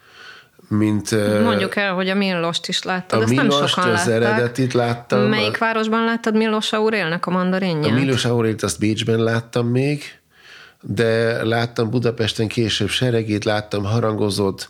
mint... 0.69 1.11
Mondjuk 1.43 1.77
el, 1.77 1.95
hogy 1.95 2.09
a 2.09 2.15
Millost 2.15 2.69
is 2.69 2.83
láttad, 2.83 3.19
a 3.19 3.23
ezt 3.23 3.31
Millost, 3.31 3.59
nem 3.59 3.67
sokan 3.67 3.91
az 3.91 4.09
eredetit 4.09 4.73
láttam. 4.73 5.21
Melyik 5.21 5.59
városban 5.59 6.05
láttad 6.05 6.37
Millos 6.37 6.73
Aurélnek 6.73 7.27
a 7.27 7.31
mandarinját? 7.31 7.91
A 7.91 7.95
Milos 7.95 8.25
Aurélt 8.25 8.63
azt 8.63 8.79
Bécsben 8.79 9.23
láttam 9.23 9.67
még, 9.67 10.03
de 10.89 11.45
láttam 11.45 11.91
Budapesten 11.91 12.49
később 12.49 12.89
seregét, 12.89 13.45
láttam 13.45 13.85
harangozót, 13.85 14.69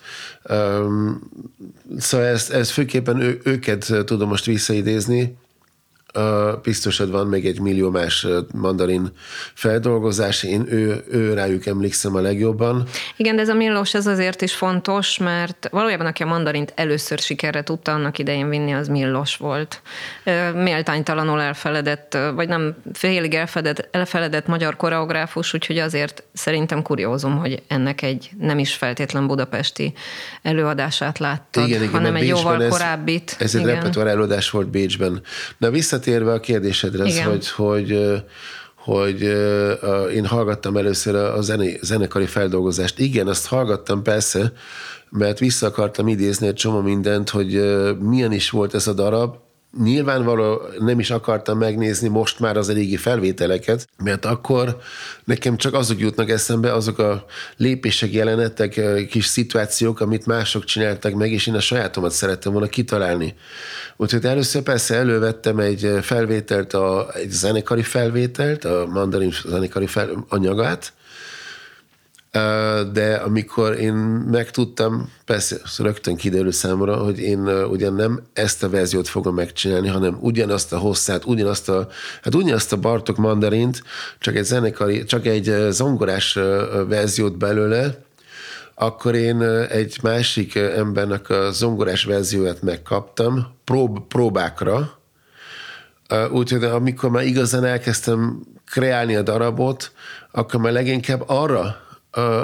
szóval 1.98 2.26
ez, 2.26 2.50
ez 2.50 2.70
főképpen 2.70 3.20
ő, 3.20 3.40
őket 3.44 3.92
tudom 4.04 4.28
most 4.28 4.44
visszaidézni, 4.44 5.36
Biztos, 6.62 6.98
hogy 6.98 7.10
van 7.10 7.26
még 7.26 7.46
egy 7.46 7.60
millió 7.60 7.90
más 7.90 8.26
mandarin 8.54 9.12
feldolgozás, 9.54 10.42
én 10.42 10.66
ő, 10.68 11.04
ő 11.10 11.34
rájuk 11.34 11.66
emlékszem 11.66 12.14
a 12.14 12.20
legjobban. 12.20 12.88
Igen, 13.16 13.36
de 13.36 13.42
ez 13.42 13.48
a 13.48 13.54
Millos 13.54 13.94
ez 13.94 14.06
azért 14.06 14.42
is 14.42 14.54
fontos, 14.54 15.18
mert 15.18 15.68
valójában 15.70 16.06
aki 16.06 16.22
a 16.22 16.26
mandarint 16.26 16.72
először 16.76 17.18
sikerre 17.18 17.62
tudta 17.62 17.92
annak 17.92 18.18
idején 18.18 18.48
vinni, 18.48 18.74
az 18.74 18.88
Millos 18.88 19.36
volt. 19.36 19.82
Méltánytalanul 20.54 21.40
elfeledett, 21.40 22.18
vagy 22.34 22.48
nem 22.48 22.76
félig 22.92 23.34
elfeledett, 23.34 23.88
elfeledett 23.90 24.46
magyar 24.46 24.76
koreográfus, 24.76 25.54
úgyhogy 25.54 25.78
azért 25.78 26.22
szerintem 26.32 26.82
kuriózum, 26.82 27.38
hogy 27.38 27.62
ennek 27.68 28.02
egy 28.02 28.30
nem 28.38 28.58
is 28.58 28.74
feltétlen 28.74 29.26
budapesti 29.26 29.92
előadását 30.42 31.18
láttad, 31.18 31.68
igen, 31.68 31.82
igen, 31.82 31.92
hanem 31.92 32.14
egy 32.14 32.20
Bécsben 32.20 32.38
jóval 32.38 32.62
ez, 32.62 32.70
korábbit. 32.70 33.36
Ez 33.38 33.54
egy 33.54 33.64
repertoár 33.64 34.06
előadás 34.06 34.50
volt 34.50 34.68
Bécsben. 34.68 35.22
Na 35.58 35.70
visszatérve 35.70 36.04
a 36.06 36.40
kérdésedre, 36.40 37.04
az, 37.04 37.22
hogy, 37.22 37.50
hogy 37.50 37.98
hogy 38.74 39.20
én 40.14 40.26
hallgattam 40.26 40.76
először 40.76 41.14
a 41.14 41.40
zené, 41.40 41.78
zenekari 41.82 42.26
feldolgozást. 42.26 42.98
Igen, 42.98 43.26
azt 43.28 43.46
hallgattam 43.46 44.02
persze, 44.02 44.52
mert 45.10 45.38
vissza 45.38 45.66
akartam 45.66 46.08
idézni 46.08 46.46
egy 46.46 46.54
csomó 46.54 46.80
mindent, 46.80 47.30
hogy 47.30 47.76
milyen 48.00 48.32
is 48.32 48.50
volt 48.50 48.74
ez 48.74 48.86
a 48.86 48.92
darab, 48.92 49.36
nyilvánvaló 49.82 50.60
nem 50.78 50.98
is 50.98 51.10
akartam 51.10 51.58
megnézni 51.58 52.08
most 52.08 52.40
már 52.40 52.56
az 52.56 52.72
régi 52.72 52.96
felvételeket, 52.96 53.88
mert 54.04 54.24
akkor 54.24 54.78
nekem 55.24 55.56
csak 55.56 55.74
azok 55.74 56.00
jutnak 56.00 56.30
eszembe, 56.30 56.72
azok 56.72 56.98
a 56.98 57.24
lépések, 57.56 58.12
jelenetek, 58.12 58.80
kis 59.08 59.26
szituációk, 59.26 60.00
amit 60.00 60.26
mások 60.26 60.64
csináltak 60.64 61.12
meg, 61.12 61.32
és 61.32 61.46
én 61.46 61.54
a 61.54 61.60
sajátomat 61.60 62.10
szerettem 62.10 62.52
volna 62.52 62.66
kitalálni. 62.66 63.34
Úgyhogy 63.96 64.24
először 64.24 64.62
persze 64.62 64.94
elővettem 64.94 65.58
egy 65.58 65.98
felvételt, 66.02 66.74
a, 66.74 67.08
egy 67.14 67.30
zenekari 67.30 67.82
felvételt, 67.82 68.64
a 68.64 68.86
mandarin 68.86 69.32
zenekari 69.48 69.86
fel, 69.86 70.26
anyagát, 70.28 70.92
de 72.92 73.14
amikor 73.24 73.80
én 73.80 73.94
megtudtam, 74.30 75.12
persze 75.24 75.56
rögtön 75.78 76.16
kiderült 76.16 76.54
számomra, 76.54 76.96
hogy 76.96 77.18
én 77.18 77.48
ugyan 77.48 77.94
nem 77.94 78.22
ezt 78.32 78.62
a 78.62 78.68
verziót 78.68 79.08
fogom 79.08 79.34
megcsinálni, 79.34 79.88
hanem 79.88 80.18
ugyanazt 80.20 80.72
a 80.72 80.78
hosszát, 80.78 81.24
ugyanazt 81.24 81.68
a, 81.68 81.88
hát 82.22 82.34
ugyanazt 82.34 82.72
a 82.72 82.76
Bartok 82.76 83.16
mandarint, 83.16 83.82
csak 84.18 84.36
egy 84.36 84.44
zenekari, 84.44 85.04
csak 85.04 85.26
egy 85.26 85.66
zongorás 85.70 86.38
verziót 86.88 87.38
belőle, 87.38 88.04
akkor 88.74 89.14
én 89.14 89.42
egy 89.68 89.98
másik 90.02 90.54
embernek 90.54 91.30
a 91.30 91.50
zongorás 91.50 92.04
verzióját 92.04 92.62
megkaptam 92.62 93.54
prób, 93.64 94.06
próbákra, 94.06 94.98
úgyhogy 96.30 96.64
amikor 96.64 97.10
már 97.10 97.24
igazán 97.24 97.64
elkezdtem 97.64 98.42
kreálni 98.70 99.16
a 99.16 99.22
darabot, 99.22 99.92
akkor 100.30 100.60
már 100.60 100.72
leginkább 100.72 101.22
arra 101.26 101.85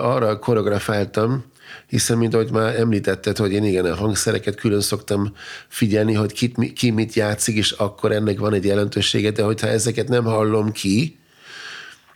arra 0.02 0.38
koreografáltam, 0.38 1.44
hiszen, 1.86 2.18
mint 2.18 2.34
ahogy 2.34 2.50
már 2.50 2.78
említetted, 2.78 3.36
hogy 3.36 3.52
én 3.52 3.64
igen, 3.64 3.84
a 3.84 3.94
hangszereket 3.94 4.54
külön 4.54 4.80
szoktam 4.80 5.32
figyelni, 5.68 6.12
hogy 6.12 6.32
ki, 6.32 6.72
ki 6.72 6.90
mit 6.90 7.14
játszik, 7.14 7.56
és 7.56 7.70
akkor 7.70 8.12
ennek 8.12 8.38
van 8.38 8.54
egy 8.54 8.64
jelentősége, 8.64 9.30
de 9.30 9.42
hogyha 9.42 9.66
ezeket 9.66 10.08
nem 10.08 10.24
hallom 10.24 10.72
ki, 10.72 11.20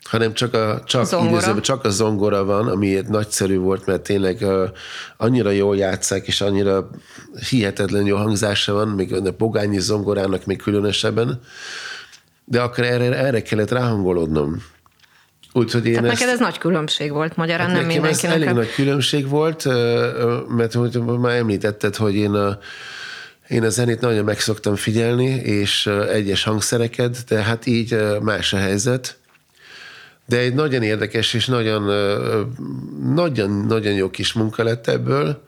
hanem 0.02 0.34
csak 0.34 0.54
a, 0.54 0.82
csak, 0.84 1.06
zongora. 1.06 1.30
Idézőben, 1.30 1.62
csak 1.62 1.84
a 1.84 1.90
zongora 1.90 2.44
van, 2.44 2.68
ami 2.68 3.00
nagyszerű 3.08 3.58
volt, 3.58 3.86
mert 3.86 4.02
tényleg 4.02 4.38
uh, 4.40 4.68
annyira 5.16 5.50
jól 5.50 5.76
játszák, 5.76 6.26
és 6.26 6.40
annyira 6.40 6.90
hihetetlen 7.48 8.06
jó 8.06 8.16
hangzása 8.16 8.72
van, 8.72 8.88
még 8.88 9.12
a 9.12 9.36
bogányi 9.36 9.78
zongorának 9.78 10.44
még 10.44 10.62
különösebben, 10.62 11.40
de 12.44 12.60
akkor 12.60 12.84
erre, 12.84 13.16
erre 13.16 13.42
kellett 13.42 13.70
ráhangolódnom. 13.70 14.62
Úgyhogy 15.56 15.86
én 15.86 15.94
Tehát 15.94 16.10
ezt, 16.10 16.20
neked 16.20 16.34
ez 16.34 16.40
nagy 16.40 16.58
különbség 16.58 17.10
volt, 17.10 17.36
magyarán 17.36 17.66
hát 17.66 17.76
nem 17.76 17.86
mindenkinek. 17.86 18.34
elég 18.34 18.48
nagy 18.48 18.72
különbség 18.74 19.28
volt, 19.28 19.64
mert 20.48 20.72
hogy 20.72 21.00
már 21.00 21.36
említetted, 21.36 21.96
hogy 21.96 22.14
én 22.14 22.32
a, 22.32 22.58
én 23.48 23.64
a 23.64 23.68
zenét 23.68 24.00
nagyon 24.00 24.24
meg 24.24 24.40
szoktam 24.40 24.74
figyelni, 24.74 25.24
és 25.34 25.86
egyes 26.12 26.44
hangszereket, 26.44 27.24
de 27.28 27.42
hát 27.42 27.66
így 27.66 27.96
más 28.20 28.52
a 28.52 28.56
helyzet. 28.56 29.16
De 30.26 30.38
egy 30.38 30.54
nagyon 30.54 30.82
érdekes 30.82 31.34
és 31.34 31.46
nagyon, 31.46 31.82
nagyon, 33.14 33.50
nagyon 33.50 33.92
jó 33.92 34.10
kis 34.10 34.32
munka 34.32 34.62
lett 34.62 34.86
ebből. 34.86 35.42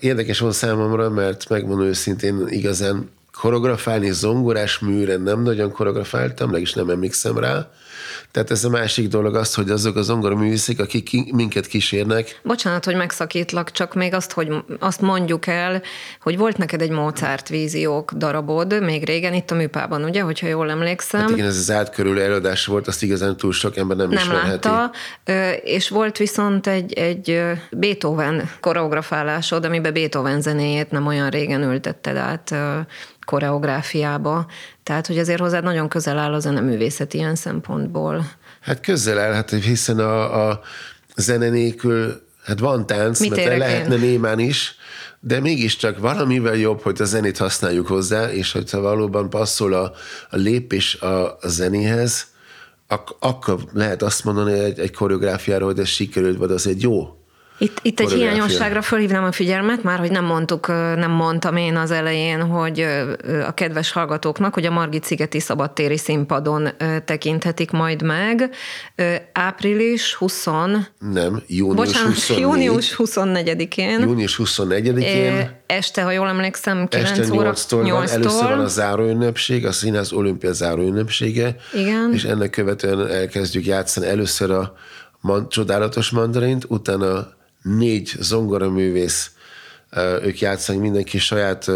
Érdekes 0.00 0.38
volt 0.38 0.54
számomra, 0.54 1.10
mert 1.10 1.48
megmondom 1.48 1.86
őszintén 1.86 2.46
igazán 2.48 3.10
koreografálni 3.32 4.10
zongorás 4.10 4.78
műre 4.78 5.16
nem 5.16 5.42
nagyon 5.42 5.72
koreografáltam, 5.72 6.50
meg 6.50 6.60
is 6.60 6.72
nem 6.72 6.88
emlékszem 6.90 7.38
rá. 7.38 7.68
Tehát 8.30 8.50
ez 8.50 8.64
a 8.64 8.68
másik 8.68 9.08
dolog 9.08 9.34
az, 9.34 9.54
hogy 9.54 9.70
azok 9.70 9.96
az 9.96 10.04
zongora 10.04 10.36
művészek, 10.36 10.78
akik 10.78 11.32
minket 11.32 11.66
kísérnek. 11.66 12.40
Bocsánat, 12.42 12.84
hogy 12.84 12.96
megszakítlak, 12.96 13.70
csak 13.70 13.94
még 13.94 14.14
azt, 14.14 14.32
hogy 14.32 14.48
azt 14.78 15.00
mondjuk 15.00 15.46
el, 15.46 15.82
hogy 16.20 16.36
volt 16.36 16.56
neked 16.56 16.82
egy 16.82 16.90
Mozart 16.90 17.48
víziók 17.48 18.12
darabod 18.12 18.82
még 18.82 19.04
régen 19.04 19.34
itt 19.34 19.50
a 19.50 19.54
műpában, 19.54 20.04
ugye, 20.04 20.20
hogyha 20.20 20.46
jól 20.46 20.70
emlékszem. 20.70 21.20
Hát 21.20 21.30
igen, 21.30 21.46
ez 21.46 21.56
az 21.56 21.70
átkörülő 21.70 22.22
előadás 22.22 22.66
volt, 22.66 22.86
azt 22.86 23.02
igazán 23.02 23.36
túl 23.36 23.52
sok 23.52 23.76
ember 23.76 23.96
nem, 23.96 24.08
nem 24.08 24.18
ismerheti. 24.18 24.68
látta, 24.68 24.90
és 25.62 25.88
volt 25.88 26.16
viszont 26.16 26.66
egy, 26.66 26.92
egy 26.92 27.42
Beethoven 27.70 28.50
koreografálásod, 28.60 29.64
amiben 29.64 29.92
Beethoven 29.92 30.40
zenéjét 30.40 30.90
nem 30.90 31.06
olyan 31.06 31.30
régen 31.30 31.62
ültetted 31.62 32.16
át 32.16 32.54
koreográfiába. 33.24 34.46
Tehát, 34.82 35.06
hogy 35.06 35.18
azért 35.18 35.40
hozzád 35.40 35.64
nagyon 35.64 35.88
közel 35.88 36.18
áll 36.18 36.32
a 36.32 36.38
zeneművészet 36.38 37.14
ilyen 37.14 37.34
szempontból. 37.34 38.30
Hát 38.60 38.80
közel 38.80 39.18
áll, 39.18 39.32
hát 39.32 39.50
hiszen 39.50 39.98
a, 39.98 40.48
a 40.48 40.60
zene 41.16 41.48
nélkül, 41.48 42.22
hát 42.44 42.58
van 42.58 42.86
tánc, 42.86 43.20
Mit 43.20 43.30
mert 43.30 43.58
lehetne 43.58 43.94
én? 43.94 44.00
némán 44.00 44.38
is, 44.38 44.76
de 45.20 45.40
mégiscsak 45.40 45.98
valamivel 45.98 46.54
jobb, 46.54 46.82
hogy 46.82 47.00
a 47.00 47.04
zenét 47.04 47.38
használjuk 47.38 47.86
hozzá, 47.86 48.32
és 48.32 48.52
hogyha 48.52 48.80
valóban 48.80 49.30
passzol 49.30 49.72
a, 49.72 49.92
a 50.30 50.36
lépés 50.36 50.94
a, 50.94 51.38
a 51.40 51.48
zenéhez, 51.48 52.26
ak- 52.88 53.16
akkor 53.18 53.58
lehet 53.72 54.02
azt 54.02 54.24
mondani 54.24 54.58
egy, 54.58 54.78
egy 54.78 54.94
koreográfiára, 54.94 55.64
hogy 55.64 55.78
ez 55.78 55.88
sikerült, 55.88 56.38
vagy 56.38 56.50
az 56.50 56.66
egy 56.66 56.82
jó 56.82 57.23
itt, 57.64 57.78
itt 57.82 58.00
egy 58.00 58.12
hiányosságra 58.12 58.82
fölhívnám 58.82 59.24
a 59.24 59.32
figyelmet, 59.32 59.82
már 59.82 59.98
hogy 59.98 60.10
nem 60.10 60.24
mondtuk, 60.24 60.66
nem 60.96 61.10
mondtam 61.10 61.56
én 61.56 61.76
az 61.76 61.90
elején, 61.90 62.42
hogy 62.42 62.86
a 63.46 63.54
kedves 63.54 63.92
hallgatóknak, 63.92 64.54
hogy 64.54 64.66
a 64.66 64.70
Margit 64.70 65.04
szigeti 65.04 65.40
szabadtéri 65.40 65.96
színpadon 65.96 66.68
tekinthetik 67.04 67.70
majd 67.70 68.02
meg. 68.02 68.50
Április 69.32 70.14
20... 70.14 70.44
Nem, 70.98 71.42
június 71.46 71.74
Bocsánat, 71.74 72.14
24. 72.14 72.42
június 72.42 72.94
24-én. 72.98 74.00
Június 74.00 74.40
24-én. 74.44 75.50
Este, 75.66 76.02
ha 76.02 76.10
jól 76.10 76.28
emlékszem, 76.28 76.88
9 76.88 77.10
este 77.10 77.24
8-tól, 77.24 77.34
óra. 77.34 77.52
8-tól 77.52 77.90
van. 77.90 78.08
Először 78.08 78.48
van 78.48 78.60
a 78.60 78.66
záróünnepség, 78.66 79.66
a 79.66 79.72
Színház 79.72 80.12
Olimpia 80.12 80.52
záróünnepsége. 80.52 81.56
Igen. 81.72 82.10
És 82.12 82.24
ennek 82.24 82.50
követően 82.50 83.08
elkezdjük 83.10 83.66
játszani 83.66 84.06
először 84.06 84.50
a 84.50 84.74
man, 85.20 85.48
csodálatos 85.48 86.10
mandarint, 86.10 86.64
utána 86.68 87.32
négy 87.64 88.14
zongoraművész 88.18 89.30
ők 90.22 90.40
játszanak 90.40 90.82
mindenki 90.82 91.18
saját 91.18 91.70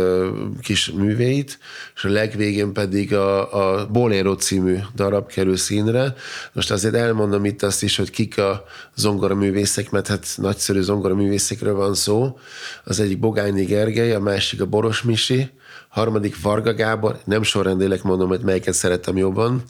kis 0.62 0.90
műveit, 0.90 1.58
és 1.94 2.04
a 2.04 2.08
legvégén 2.08 2.72
pedig 2.72 3.14
a, 3.14 3.80
a 3.80 3.86
Bolero 3.86 4.34
című 4.34 4.76
darab 4.94 5.26
kerül 5.26 5.56
színre. 5.56 6.14
Most 6.52 6.70
azért 6.70 6.94
elmondom 6.94 7.44
itt 7.44 7.62
azt 7.62 7.82
is, 7.82 7.96
hogy 7.96 8.10
kik 8.10 8.38
a 8.38 8.64
zongoraművészek, 8.96 9.90
mert 9.90 10.06
hát 10.06 10.26
nagyszerű 10.36 10.80
zongoraművészekről 10.80 11.74
van 11.74 11.94
szó. 11.94 12.38
Az 12.84 13.00
egyik 13.00 13.18
Bogányi 13.18 13.64
Gergely, 13.64 14.14
a 14.14 14.20
másik 14.20 14.60
a 14.60 14.66
Boros 14.66 15.02
Misi, 15.02 15.50
harmadik 15.88 16.42
Varga 16.42 16.74
Gábor, 16.74 17.18
nem 17.24 17.42
sorrendélek 17.42 18.02
mondom, 18.02 18.28
hogy 18.28 18.40
melyiket 18.40 18.74
szeretem 18.74 19.16
jobban, 19.16 19.62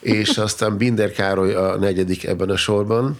és 0.00 0.38
aztán 0.38 0.76
Binder 0.76 1.12
Károly 1.12 1.54
a 1.54 1.76
negyedik 1.76 2.24
ebben 2.24 2.50
a 2.50 2.56
sorban 2.56 3.18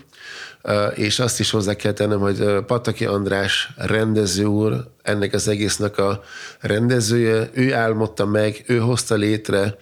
és 0.94 1.18
azt 1.18 1.40
is 1.40 1.50
hozzá 1.50 1.74
kell 1.74 1.92
tennem, 1.92 2.18
hogy 2.18 2.44
Pataki 2.66 3.04
András 3.04 3.72
rendező 3.76 4.44
úr, 4.44 4.84
ennek 5.02 5.34
az 5.34 5.48
egésznek 5.48 5.98
a 5.98 6.22
rendezője, 6.60 7.50
ő 7.52 7.74
álmodta 7.74 8.26
meg, 8.26 8.64
ő 8.66 8.78
hozta 8.78 9.14
létre, 9.14 9.76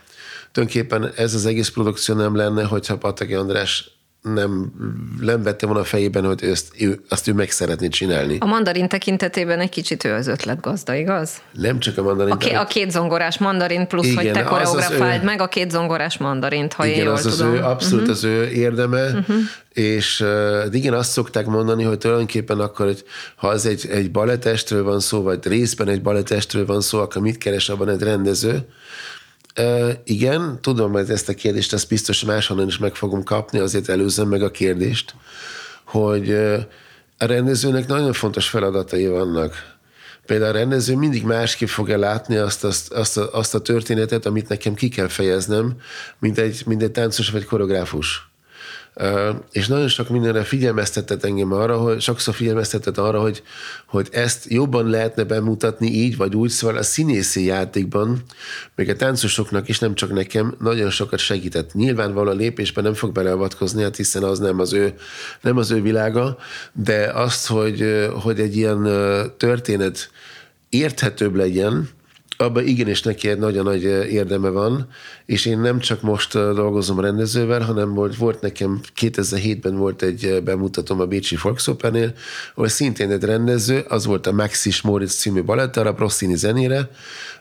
tulajdonképpen 0.53 1.13
ez 1.17 1.35
az 1.35 1.47
egész 1.47 1.69
produkció 1.69 2.15
nem 2.15 2.37
lenne, 2.37 2.65
hogyha 2.65 2.99
Pataki 2.99 3.35
András 3.35 4.00
nem, 4.23 4.73
nem 5.21 5.43
vette 5.43 5.67
volna 5.67 5.81
a 5.81 5.85
fejében, 5.85 6.25
hogy 6.25 6.43
ezt, 6.43 6.73
ő, 6.79 7.01
azt 7.09 7.29
ő 7.29 7.33
meg 7.33 7.51
szeretné 7.51 7.89
csinálni. 7.89 8.37
A 8.41 8.47
mandarin 8.47 8.89
tekintetében 8.89 9.61
egy 9.61 9.69
kicsit 9.69 10.05
ő 10.05 10.13
az 10.13 10.27
ötletgazda, 10.27 10.95
igaz? 10.95 11.43
Nem 11.53 11.79
csak 11.79 11.99
a 11.99 12.03
mandarin. 12.03 12.33
A, 12.33 12.37
ké, 12.37 12.55
a 12.55 12.65
két 12.65 12.91
zongorás 12.91 13.39
mandarin 13.39 13.87
plusz, 13.87 14.07
Igen, 14.07 14.17
hogy 14.17 14.33
te 14.33 14.43
koreografáld 14.43 15.23
meg 15.23 15.41
a 15.41 15.49
két 15.49 15.71
zongorás 15.71 16.19
mandarint, 16.19 16.73
ha 16.73 16.87
igen, 16.87 16.99
én 16.99 17.05
jól 17.05 17.15
az 17.15 17.23
tudom. 17.23 17.53
Az 17.53 17.59
ő, 17.59 17.63
abszolút 17.63 18.01
uh-huh. 18.01 18.17
az 18.17 18.25
ő 18.25 18.49
érdeme, 18.49 19.05
uh-huh. 19.05 19.37
és 19.73 20.21
uh, 20.21 20.65
igen, 20.71 20.93
azt 20.93 21.11
szokták 21.11 21.47
mondani, 21.47 21.83
hogy 21.83 21.99
tulajdonképpen 21.99 22.61
akkor, 22.61 22.87
hogy 22.87 23.05
ha 23.37 23.49
az 23.49 23.67
egy, 23.67 23.87
egy 23.91 24.11
balettestről 24.11 24.85
van 24.85 25.01
szó, 25.01 25.23
vagy 25.23 25.47
részben 25.47 25.89
egy 25.89 26.03
balettestről 26.03 26.67
van 26.67 26.81
szó, 26.81 26.99
akkor 26.99 27.23
mit 27.23 27.39
keres 27.39 27.69
abban 27.69 27.89
egy 27.89 28.03
rendező? 28.03 28.67
Uh, 29.59 29.91
igen, 30.05 30.59
tudom, 30.61 30.93
hogy 30.93 31.11
ezt 31.11 31.29
a 31.29 31.35
kérdést 31.35 31.73
ezt 31.73 31.89
biztos 31.89 32.25
máshonnan 32.25 32.67
is 32.67 32.79
meg 32.79 32.95
fogom 32.95 33.23
kapni, 33.23 33.59
azért 33.59 33.89
előzem 33.89 34.29
meg 34.29 34.43
a 34.43 34.51
kérdést, 34.51 35.15
hogy 35.85 36.33
a 37.19 37.25
rendezőnek 37.27 37.87
nagyon 37.87 38.13
fontos 38.13 38.49
feladatai 38.49 39.07
vannak. 39.07 39.79
Például 40.27 40.51
a 40.51 40.59
rendező 40.59 40.97
mindig 40.97 41.25
másképp 41.25 41.69
fogja 41.69 41.99
látni 41.99 42.37
azt, 42.37 42.65
azt, 42.65 42.93
azt, 42.93 43.17
a, 43.17 43.33
azt 43.33 43.55
a 43.55 43.61
történetet, 43.61 44.27
amit 44.27 44.49
nekem 44.49 44.75
ki 44.75 44.89
kell 44.89 45.09
fejeznem, 45.09 45.77
mint 46.19 46.39
egy, 46.39 46.63
mint 46.67 46.83
egy 46.83 46.91
táncos 46.91 47.31
vagy 47.31 47.45
koreográfus. 47.45 48.30
És 49.53 49.67
nagyon 49.67 49.89
sok 49.89 50.09
mindenre 50.09 50.43
figyelmeztetett 50.43 51.25
engem 51.25 51.53
arra, 51.53 51.77
hogy 51.77 52.01
sokszor 52.01 52.35
figyelmeztetett 52.35 52.99
arra, 52.99 53.21
hogy, 53.21 53.43
hogy 53.87 54.09
ezt 54.13 54.45
jobban 54.49 54.87
lehetne 54.91 55.25
bemutatni 55.25 55.87
így 55.87 56.17
vagy 56.17 56.35
úgy, 56.35 56.51
szóval 56.51 56.77
a 56.77 56.83
színészi 56.83 57.45
játékban, 57.45 58.23
még 58.75 58.89
a 58.89 58.97
táncosoknak 58.97 59.69
is, 59.69 59.79
nem 59.79 59.95
csak 59.95 60.13
nekem, 60.13 60.55
nagyon 60.59 60.91
sokat 60.91 61.19
segített. 61.19 61.75
Nyilvánvalóan 61.75 62.37
a 62.37 62.39
lépésben 62.39 62.85
nem 62.85 62.95
fog 62.95 63.13
beleavatkozni, 63.13 63.83
hát 63.83 63.97
hiszen 63.97 64.23
az 64.23 64.39
nem 64.39 64.61
az 64.61 64.73
ő, 64.73 64.95
nem 65.41 65.57
az 65.57 65.71
ő 65.71 65.83
világa, 65.83 66.37
de 66.73 67.11
azt, 67.15 67.47
hogy, 67.47 68.09
hogy 68.23 68.41
egy 68.41 68.57
ilyen 68.57 68.89
történet 69.37 70.11
érthetőbb 70.69 71.35
legyen, 71.35 71.89
abban 72.41 72.67
igenis 72.67 73.03
neki 73.03 73.29
egy 73.29 73.39
nagyon 73.39 73.65
nagy 73.65 73.85
eh, 73.85 74.13
érdeme 74.13 74.49
van, 74.49 74.87
és 75.27 75.47
én 75.47 75.59
nem 75.59 75.79
csak 75.79 76.03
most 76.03 76.35
eh, 76.35 76.53
dolgozom 76.53 77.01
rendezővel, 77.01 77.61
hanem 77.61 77.95
volt, 77.95 78.17
volt 78.17 78.41
nekem 78.41 78.81
2007-ben 79.01 79.77
volt 79.77 80.03
egy 80.03 80.25
eh, 80.25 80.41
bemutatom 80.41 81.01
a 81.01 81.07
Bécsi 81.07 81.37
Volksopernnél, 81.43 82.13
ahol 82.55 82.69
szintén 82.69 83.11
egy 83.11 83.25
rendező, 83.25 83.85
az 83.89 84.07
volt 84.07 84.27
a 84.27 84.33
Maxis 84.33 84.81
Moritz 84.81 85.15
című 85.15 85.43
a 85.47 85.95
Rossini 85.99 86.37
zenére, 86.37 86.91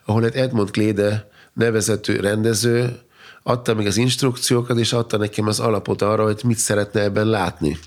ahol 0.06 0.26
egy 0.26 0.36
Edmond 0.36 0.72
Kléde 0.72 1.30
nevezető 1.54 2.20
rendező 2.20 3.00
adta 3.44 3.74
meg 3.74 3.86
az 3.86 3.98
instrukciókat, 3.98 4.78
és 4.78 4.94
adta 4.94 5.18
nekem 5.18 5.48
az 5.48 5.60
alapot 5.60 6.02
arra, 6.02 6.24
hogy 6.24 6.42
mit 6.44 6.58
szeretne 6.58 7.02
ebben 7.02 7.28
látni. 7.28 7.78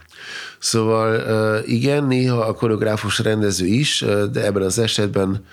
Szóval 0.58 1.62
igen, 1.66 2.04
néha 2.04 2.38
a 2.38 2.54
koreográfus 2.54 3.18
rendező 3.18 3.66
is, 3.66 4.04
de 4.32 4.44
ebben 4.44 4.62
az 4.62 4.78
esetben 4.78 5.44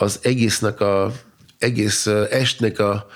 az 0.00 0.18
egésznek 0.22 0.80
a, 0.80 1.12
egész 1.58 2.06
estnek 2.30 2.78
a, 2.78 3.06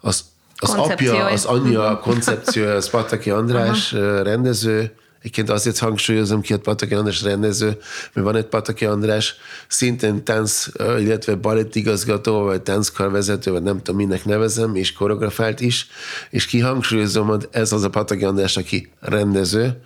az, 0.00 0.24
az 0.56 0.70
apja, 0.70 1.24
az 1.24 1.44
anyja 1.44 1.88
a 1.88 1.98
koncepciója, 1.98 2.74
az 2.74 2.90
Pataki 2.90 3.30
András 3.30 3.92
Aha. 3.92 4.22
rendező, 4.22 4.92
Egyébként 5.18 5.50
azért 5.50 5.78
hangsúlyozom 5.78 6.40
ki, 6.40 6.52
hogy 6.52 6.62
Pataki 6.62 6.94
András 6.94 7.22
rendező, 7.22 7.66
mert 8.12 8.26
van 8.26 8.36
egy 8.36 8.44
Pataki 8.44 8.84
András 8.84 9.34
szintén 9.68 10.24
tánc, 10.24 10.66
illetve 10.78 11.34
balettigazgató, 11.34 12.42
vagy 12.42 12.62
tánckarvezető, 12.62 13.50
vagy 13.50 13.62
nem 13.62 13.82
tudom, 13.82 13.96
minek 13.96 14.24
nevezem, 14.24 14.74
és 14.74 14.92
koreografált 14.92 15.60
is, 15.60 15.86
és 16.30 16.46
kihangsúlyozom, 16.46 17.26
hogy 17.26 17.48
ez 17.50 17.72
az 17.72 17.82
a 17.82 17.90
Pataki 17.90 18.24
András, 18.24 18.56
aki 18.56 18.92
rendező, 19.00 19.82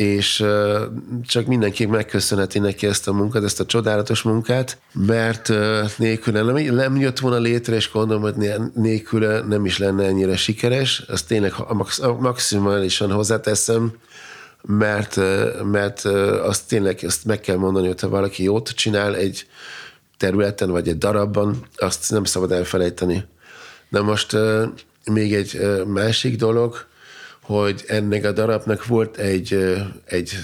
és 0.00 0.44
csak 1.26 1.46
mindenki 1.46 1.86
megköszönheti 1.86 2.58
neki 2.58 2.86
ezt 2.86 3.08
a 3.08 3.12
munkát, 3.12 3.44
ezt 3.44 3.60
a 3.60 3.66
csodálatos 3.66 4.22
munkát, 4.22 4.78
mert 4.92 5.52
nélküle 5.96 6.42
nem, 6.42 6.74
nem 6.74 6.96
jött 6.96 7.18
volna 7.18 7.38
létre, 7.38 7.74
és 7.74 7.90
gondolom, 7.92 8.22
hogy 8.22 8.34
nélküle 8.74 9.40
nem 9.40 9.64
is 9.64 9.78
lenne 9.78 10.04
ennyire 10.04 10.36
sikeres. 10.36 11.02
Azt 11.08 11.26
tényleg 11.26 11.54
maximálisan 12.18 13.12
hozzáteszem, 13.12 13.92
mert, 14.62 15.20
mert 15.64 16.04
azt 16.42 16.68
tényleg 16.68 16.98
azt 17.02 17.24
meg 17.24 17.40
kell 17.40 17.56
mondani, 17.56 17.86
hogy 17.86 18.00
ha 18.00 18.08
valaki 18.08 18.42
jót 18.42 18.68
csinál 18.68 19.16
egy 19.16 19.46
területen, 20.16 20.70
vagy 20.70 20.88
egy 20.88 20.98
darabban, 20.98 21.66
azt 21.76 22.10
nem 22.10 22.24
szabad 22.24 22.52
elfelejteni. 22.52 23.24
Na 23.88 24.02
most 24.02 24.36
még 25.04 25.34
egy 25.34 25.60
másik 25.86 26.36
dolog, 26.36 26.88
hogy 27.50 27.84
ennek 27.86 28.24
a 28.24 28.32
darabnak 28.32 28.86
volt 28.86 29.16
egy, 29.16 29.76
egy 30.04 30.36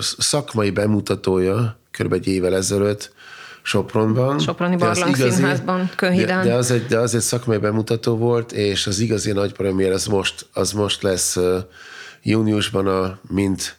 szakmai 0.00 0.70
bemutatója, 0.70 1.78
kb. 1.90 2.12
egy 2.12 2.26
évvel 2.26 2.54
ezelőtt, 2.54 3.12
Sopronban. 3.62 4.38
Soproni 4.38 4.76
Barlang 4.76 5.16
igazi, 5.16 5.30
Színházban, 5.30 5.90
Könhidán. 5.96 6.42
De, 6.42 6.48
de, 6.48 6.54
az 6.54 6.70
egy, 6.70 6.86
de 6.86 6.98
az 6.98 7.14
egy 7.14 7.20
szakmai 7.20 7.58
bemutató 7.58 8.16
volt, 8.16 8.52
és 8.52 8.86
az 8.86 8.98
igazi 8.98 9.32
nagy 9.32 9.52
premier 9.52 9.92
az 9.92 10.06
most, 10.06 10.46
az 10.52 10.72
most 10.72 11.02
lesz 11.02 11.38
júniusban 12.22 12.86
a 12.86 13.18
mint 13.28 13.78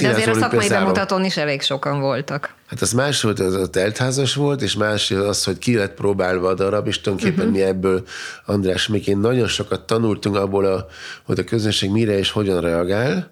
de 0.00 0.08
azért 0.08 0.28
a 0.28 0.34
szakmai 0.34 0.68
bemutatón 0.68 1.24
is 1.24 1.36
elég 1.36 1.62
sokan 1.62 2.00
voltak. 2.00 2.54
Hát 2.72 2.82
az 2.82 2.92
más 2.92 3.22
volt, 3.22 3.40
az 3.40 3.54
a 3.54 3.66
teltházas 3.66 4.34
volt, 4.34 4.62
és 4.62 4.76
más 4.76 5.10
az, 5.10 5.44
hogy 5.44 5.58
ki 5.58 5.76
lett 5.76 5.94
próbálva 5.94 6.48
a 6.48 6.54
darab, 6.54 6.86
és 6.86 7.00
tulajdonképpen 7.00 7.46
uh-huh. 7.46 7.60
mi 7.60 7.66
ebből, 7.66 8.04
András, 8.46 8.88
még 8.88 9.06
én 9.06 9.18
nagyon 9.18 9.46
sokat 9.46 9.86
tanultunk 9.86 10.36
abból, 10.36 10.64
a, 10.64 10.86
hogy 11.22 11.38
a 11.38 11.44
közönség 11.44 11.90
mire 11.90 12.18
és 12.18 12.30
hogyan 12.30 12.60
reagál. 12.60 13.30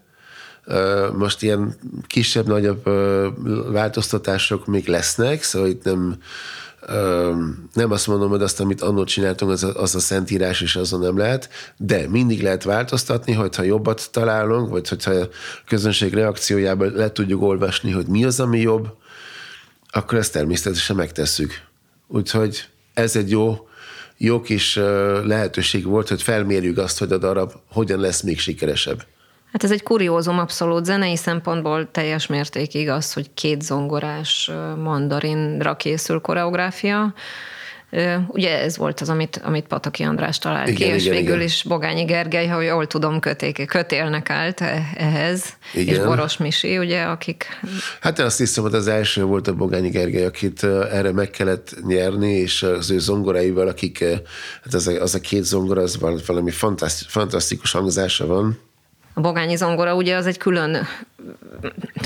Most 1.16 1.42
ilyen 1.42 1.74
kisebb-nagyobb 2.06 2.90
változtatások 3.72 4.66
még 4.66 4.88
lesznek, 4.88 5.42
szóval 5.42 5.68
itt 5.68 5.84
nem, 5.84 6.16
nem 7.72 7.90
azt 7.90 8.06
mondom, 8.06 8.30
hogy 8.30 8.42
azt, 8.42 8.60
amit 8.60 8.80
annól 8.80 9.04
csináltunk, 9.04 9.50
az 9.50 9.64
a, 9.64 9.80
az 9.82 9.94
a 9.94 10.00
szentírás, 10.00 10.60
és 10.60 10.76
azon 10.76 11.00
nem 11.00 11.18
lehet, 11.18 11.48
de 11.76 12.08
mindig 12.08 12.42
lehet 12.42 12.64
változtatni, 12.64 13.32
hogyha 13.32 13.62
jobbat 13.62 14.08
találunk, 14.12 14.70
vagy 14.70 14.88
hogyha 14.88 15.10
a 15.10 15.28
közönség 15.68 16.14
reakciójában 16.14 16.92
le 16.94 17.12
tudjuk 17.12 17.42
olvasni, 17.42 17.90
hogy 17.90 18.06
mi 18.06 18.24
az, 18.24 18.40
ami 18.40 18.60
jobb, 18.60 18.98
akkor 19.90 20.18
ezt 20.18 20.32
természetesen 20.32 20.96
megtesszük. 20.96 21.62
Úgyhogy 22.08 22.68
ez 22.94 23.16
egy 23.16 23.30
jó, 23.30 23.68
jó 24.16 24.40
kis 24.40 24.76
lehetőség 25.24 25.84
volt, 25.84 26.08
hogy 26.08 26.22
felmérjük 26.22 26.78
azt, 26.78 26.98
hogy 26.98 27.12
a 27.12 27.18
darab 27.18 27.52
hogyan 27.72 28.00
lesz 28.00 28.20
még 28.20 28.38
sikeresebb. 28.38 29.04
Hát 29.52 29.64
ez 29.64 29.70
egy 29.70 29.82
kuriózum 29.82 30.38
abszolút 30.38 30.84
zenei 30.84 31.16
szempontból 31.16 31.90
teljes 31.90 32.26
mértékig 32.26 32.88
az, 32.88 33.12
hogy 33.12 33.34
két 33.34 33.62
zongorás 33.62 34.50
mandarinra 34.82 35.76
készül 35.76 36.20
koreográfia. 36.20 37.14
Ugye 38.26 38.58
ez 38.58 38.76
volt 38.76 39.00
az, 39.00 39.08
amit, 39.08 39.40
amit 39.44 39.66
Pataki 39.66 40.02
András 40.02 40.38
talált 40.38 40.68
igen, 40.68 40.88
ki, 40.88 40.94
és 40.94 41.02
igen, 41.02 41.16
végül 41.16 41.34
igen. 41.34 41.46
is 41.46 41.62
Bogányi 41.62 42.04
Gergely, 42.04 42.46
ha 42.46 42.60
jól 42.60 42.86
tudom, 42.86 43.20
köték, 43.20 43.66
kötélnek 43.66 44.30
állt 44.30 44.60
e, 44.60 44.90
ehhez, 44.94 45.44
igen. 45.74 45.94
és 45.94 46.00
Boros 46.00 46.36
Misi, 46.36 46.78
ugye, 46.78 47.02
akik... 47.02 47.46
Hát 48.00 48.18
én 48.18 48.24
azt 48.24 48.38
hiszem, 48.38 48.64
hogy 48.64 48.74
az 48.74 48.88
első 48.88 49.24
volt 49.24 49.48
a 49.48 49.54
Bogányi 49.54 49.88
Gergely, 49.88 50.24
akit 50.24 50.62
erre 50.64 51.12
meg 51.12 51.30
kellett 51.30 51.76
nyerni, 51.86 52.32
és 52.32 52.62
az 52.62 52.90
ő 52.90 52.98
zongoráival, 52.98 53.68
akik, 53.68 54.04
hát 54.64 54.74
az 54.74 54.86
a, 54.86 55.02
az 55.02 55.14
a 55.14 55.20
két 55.20 55.44
zongora, 55.44 55.82
az 55.82 55.98
valami 56.26 56.50
fantasztikus 57.08 57.70
hangzása 57.70 58.26
van, 58.26 58.58
A 59.14 59.20
bogányi 59.20 59.56
zongora 59.56 59.94
ugye 59.94 60.16
az 60.16 60.26
egy 60.26 60.38
külön, 60.38 60.86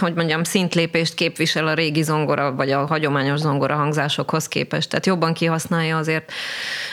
hogy 0.00 0.14
mondjam, 0.14 0.44
szintlépést 0.44 1.14
képvisel 1.14 1.66
a 1.66 1.74
régi 1.74 2.02
zongora, 2.02 2.54
vagy 2.54 2.70
a 2.70 2.86
hagyományos 2.86 3.38
zongora 3.38 3.74
hangzásokhoz 3.74 4.48
képest. 4.48 4.88
Tehát 4.88 5.06
jobban 5.06 5.32
kihasználja 5.32 5.96
azért 5.96 6.32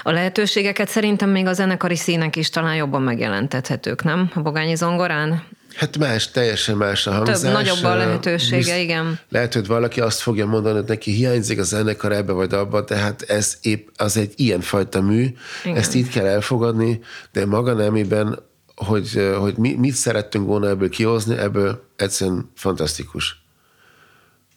a 0.04 0.12
lehetőségeket. 0.12 0.90
Szerintem 0.90 1.30
még 1.30 1.48
a 1.48 1.54
zenekari 1.54 1.96
színek 1.96 2.36
is 2.36 2.50
talán 2.50 2.76
jobban 2.76 3.02
megjelentethetők, 3.02 4.04
nem? 4.04 4.32
A 4.36 4.42
bogányi 4.42 4.76
zongorán? 4.76 5.44
Hát 5.76 5.98
más, 5.98 6.32
teljesen 6.32 6.78
más 6.78 7.08
a 7.08 7.12
hangzás. 7.12 7.40
Több, 7.40 7.52
nagyobb 7.52 7.84
a 7.84 7.96
lehetősége, 7.96 8.58
Bizt, 8.58 8.78
igen. 8.78 9.20
Lehet, 9.30 9.54
hogy 9.54 9.68
valaki 9.68 10.02
azt 10.02 10.20
fogja 10.20 10.46
mondani, 10.46 10.76
hogy 10.76 10.88
neki 10.88 11.12
hiányzik 11.12 11.60
a 11.60 11.64
zenekar 11.64 12.12
ebbe 12.12 12.32
vagy 12.32 12.54
abba, 12.54 12.84
tehát 12.84 13.22
ez 13.22 13.58
épp 13.62 13.88
az 13.96 14.18
egy 14.18 14.34
ilyenfajta 14.36 15.02
mű, 15.02 15.28
igen. 15.64 15.78
ezt 15.78 15.96
így 15.96 16.10
kell 16.10 16.26
elfogadni, 16.26 17.00
de 17.32 17.46
maga 17.46 17.74
nemében, 17.74 18.40
hogy, 18.86 19.32
hogy 19.40 19.58
mi, 19.58 19.74
mit 19.74 19.94
szerettünk 19.94 20.46
volna 20.46 20.68
ebből 20.68 20.90
kihozni, 20.90 21.38
ebből 21.38 21.84
egyszerűen 21.96 22.52
fantasztikus. 22.56 23.44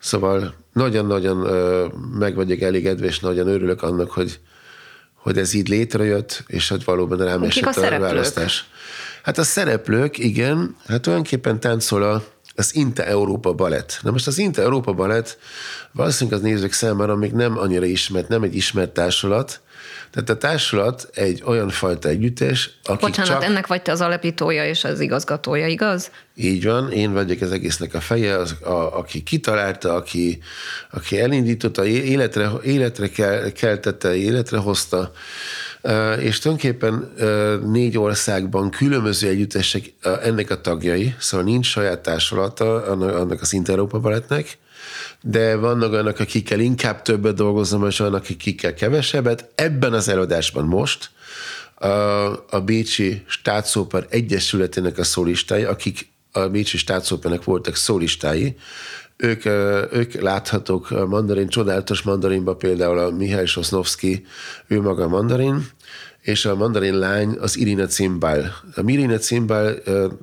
Szóval 0.01 0.55
nagyon-nagyon 0.73 1.37
meg 2.19 2.35
vagyok 2.35 2.61
elégedve, 2.61 3.07
és 3.07 3.21
nagyon 3.21 3.47
örülök 3.49 3.83
annak, 3.83 4.11
hogy, 4.11 4.41
hogy 5.15 5.39
ez 5.39 5.55
így 5.55 5.69
létrejött, 5.69 6.45
és 6.47 6.69
hogy 6.69 6.85
valóban 6.85 7.19
rám 7.19 7.43
esett 7.43 7.77
a, 7.77 7.95
a 7.95 7.99
választás. 7.99 8.69
Hát 9.23 9.39
a 9.39 9.43
szereplők, 9.43 10.19
igen, 10.19 10.77
hát 10.87 11.01
tulajdonképpen 11.01 11.61
táncol 11.61 12.03
a, 12.03 12.25
az 12.55 12.75
Inte 12.75 13.07
Európa 13.07 13.53
Balett. 13.53 13.99
Na 14.03 14.11
most 14.11 14.27
az 14.27 14.39
Inte 14.39 14.63
Európa 14.63 14.93
Balett 14.93 15.39
valószínűleg 15.93 16.39
az 16.39 16.45
nézők 16.45 16.73
számára 16.73 17.17
még 17.17 17.33
nem 17.33 17.59
annyira 17.59 17.85
ismert, 17.85 18.29
nem 18.29 18.43
egy 18.43 18.55
ismert 18.55 18.91
társulat, 18.91 19.61
tehát 20.15 20.31
a 20.31 20.37
társulat 20.37 21.09
egy 21.15 21.43
olyan 21.45 21.69
fajta 21.69 22.09
együttes, 22.09 22.71
aki 22.85 23.05
Bocsánat, 23.05 23.33
csak... 23.33 23.45
ennek 23.45 23.67
vagy 23.67 23.83
te 23.83 23.93
az 23.93 24.01
alapítója 24.01 24.67
és 24.67 24.85
az 24.85 25.01
igazgatója, 25.01 25.67
igaz? 25.67 26.11
Így 26.35 26.65
van, 26.65 26.93
én 26.93 27.13
vagyok 27.13 27.41
az 27.41 27.53
egésznek 27.53 27.95
a 27.95 28.01
feje, 28.01 28.39
az, 28.39 28.55
a, 28.63 28.99
aki 28.99 29.23
kitalálta, 29.23 29.95
aki, 29.95 30.39
aki 30.91 31.21
elindította, 31.21 31.87
életre, 31.87 32.51
életre 32.63 33.09
keltette, 33.53 34.17
életre 34.17 34.59
hozta, 34.59 35.13
és 36.19 36.39
tulajdonképpen 36.39 37.13
négy 37.71 37.99
országban 37.99 38.71
különböző 38.71 39.29
együttesek 39.29 39.93
ennek 40.23 40.51
a 40.51 40.61
tagjai, 40.61 41.15
szóval 41.19 41.47
nincs 41.47 41.67
saját 41.67 42.01
társulata 42.01 42.83
annak 42.85 43.41
az 43.41 43.53
Inter-Európa 43.53 43.99
Balettnek, 43.99 44.59
de 45.27 45.57
vannak 45.57 45.93
olyanok, 45.93 46.19
akikkel 46.19 46.61
inkább 46.61 47.03
többet 47.03 47.35
dolgozom, 47.35 47.87
és 47.87 47.99
vannak, 47.99 48.25
akikkel 48.31 48.75
kevesebbet. 48.75 49.51
Ebben 49.55 49.93
az 49.93 50.09
előadásban 50.09 50.65
most 50.65 51.11
a, 51.75 51.87
a 52.51 52.61
Bécsi 52.65 53.23
Státszóper 53.27 54.07
Egyesületének 54.11 54.99
a 54.99 55.05
szólistái, 55.05 55.63
akik 55.63 56.09
a 56.33 56.41
Bécsi 56.41 56.77
Státszópernek 56.77 57.45
voltak 57.45 57.77
szólistái, 57.77 58.57
ők, 59.17 59.45
ők 59.93 60.13
láthatók 60.13 61.09
mandarin, 61.09 61.49
csodálatos 61.49 62.03
mandarinba, 62.03 62.55
például 62.57 62.99
a 62.99 63.11
Mihály 63.11 63.47
Sosnovski, 63.47 64.27
ő 64.67 64.81
maga 64.81 65.09
mandarin, 65.09 65.67
és 66.25 66.45
a 66.45 66.55
mandarin 66.55 66.99
lány 66.99 67.37
az 67.41 67.57
Irina 67.57 67.87
Cimbál. 67.87 68.57
A 68.75 68.83
Irina 68.87 69.19
Cimbál 69.19 69.75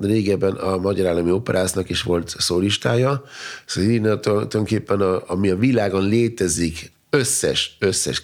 régebben 0.02 0.52
a 0.52 0.78
Magyar 0.78 1.08
Állami 1.08 1.32
Operáznak 1.32 1.90
is 1.90 2.02
volt 2.02 2.36
szólistája. 2.38 3.24
Szóval 3.66 3.90
Irina 3.90 4.20
tulajdonképpen, 4.20 5.02
a, 5.02 5.24
ami 5.28 5.50
a 5.50 5.56
világon 5.56 6.08
létezik, 6.08 6.92
összes, 7.10 7.76
összes, 7.80 8.24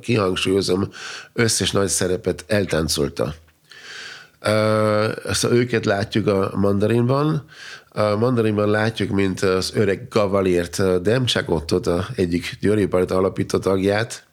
kihangsúlyozom, 0.00 0.88
összes 1.32 1.70
nagy 1.70 1.88
szerepet 1.88 2.44
eltáncolta. 2.46 3.34
Ezt 5.24 5.44
őket 5.44 5.84
látjuk 5.84 6.26
a 6.26 6.52
mandarinban. 6.54 7.44
A 7.88 8.16
mandarinban 8.16 8.70
látjuk, 8.70 9.10
mint 9.10 9.40
az 9.40 9.72
öreg 9.74 10.06
Gavaliert 10.08 11.02
Demcsakottot, 11.02 11.86
a 11.86 12.06
egyik 12.16 12.56
Győri 12.60 12.88
alapított 12.90 13.62
tagját, 13.62 14.28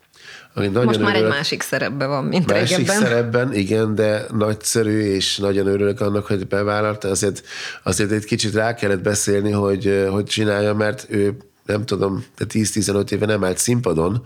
ami 0.58 0.68
nagyon 0.68 0.86
Most 0.86 1.00
már 1.00 1.10
örülök. 1.10 1.30
egy 1.30 1.38
másik 1.38 1.62
szerepben 1.62 2.10
van, 2.10 2.24
mint 2.24 2.52
másik 2.52 2.68
régebben. 2.78 2.96
Másik 2.96 3.08
szerepben, 3.08 3.54
igen, 3.54 3.96
de 3.96 4.26
nagyszerű, 4.38 5.00
és 5.00 5.38
nagyon 5.38 5.68
örülök 5.68 6.02
annak, 6.02 6.26
hogy 6.26 6.48
bevállalta. 6.48 7.10
Azért, 7.10 7.44
azért 7.84 8.12
egy 8.12 8.26
kicsit 8.26 8.54
rá 8.54 8.76
kellett 8.76 9.02
beszélni, 9.02 9.52
hogy, 9.52 10.08
hogy 10.10 10.26
csinálja, 10.26 10.74
mert 10.74 11.06
ő 11.10 11.38
nem 11.66 11.86
tudom, 11.86 12.26
de 12.38 12.46
10-15 12.50 13.12
éve 13.12 13.26
nem 13.26 13.44
állt 13.44 13.58
színpadon, 13.58 14.26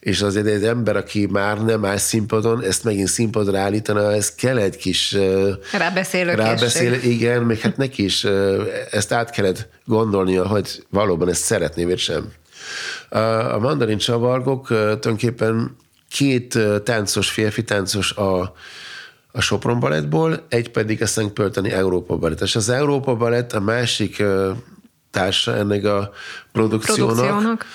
és 0.00 0.20
azért 0.20 0.46
egy 0.46 0.64
ember, 0.64 0.96
aki 0.96 1.26
már 1.30 1.64
nem 1.64 1.84
áll 1.84 1.96
színpadon, 1.96 2.62
ezt 2.62 2.84
megint 2.84 3.08
színpadra 3.08 3.58
állítana, 3.58 4.12
ez 4.12 4.34
kell 4.34 4.58
egy 4.58 4.76
kis... 4.76 5.16
Rábeszélő 5.72 6.34
Rábeszél, 6.34 6.92
igen, 6.92 7.42
még 7.42 7.58
hát 7.58 7.76
neki 7.76 8.04
is 8.04 8.26
ezt 8.90 9.12
át 9.12 9.30
kellett 9.30 9.68
gondolnia, 9.84 10.46
hogy 10.46 10.84
valóban 10.90 11.28
ezt 11.28 11.42
szeretné, 11.42 11.84
vagy 11.84 11.98
sem. 11.98 12.32
A 13.52 13.58
mandarin 13.58 13.98
csavargok 13.98 14.66
tulajdonképpen 14.66 15.76
két 16.08 16.58
táncos, 16.84 17.30
férfi 17.30 17.64
táncos 17.64 18.12
a, 18.12 18.54
a 19.32 19.40
Sopron 19.40 19.80
Balettból, 19.80 20.46
egy 20.48 20.70
pedig 20.70 21.02
a 21.02 21.06
Szentpölteni 21.06 21.70
Európa 21.70 22.16
Balett. 22.16 22.40
És 22.40 22.56
az 22.56 22.68
Európa 22.68 23.16
Balett 23.16 23.52
a 23.52 23.60
másik 23.60 24.22
társa 25.10 25.56
ennek 25.56 25.84
a 25.84 26.12
produkciónak. 26.52 27.16
produkciónak. 27.16 27.66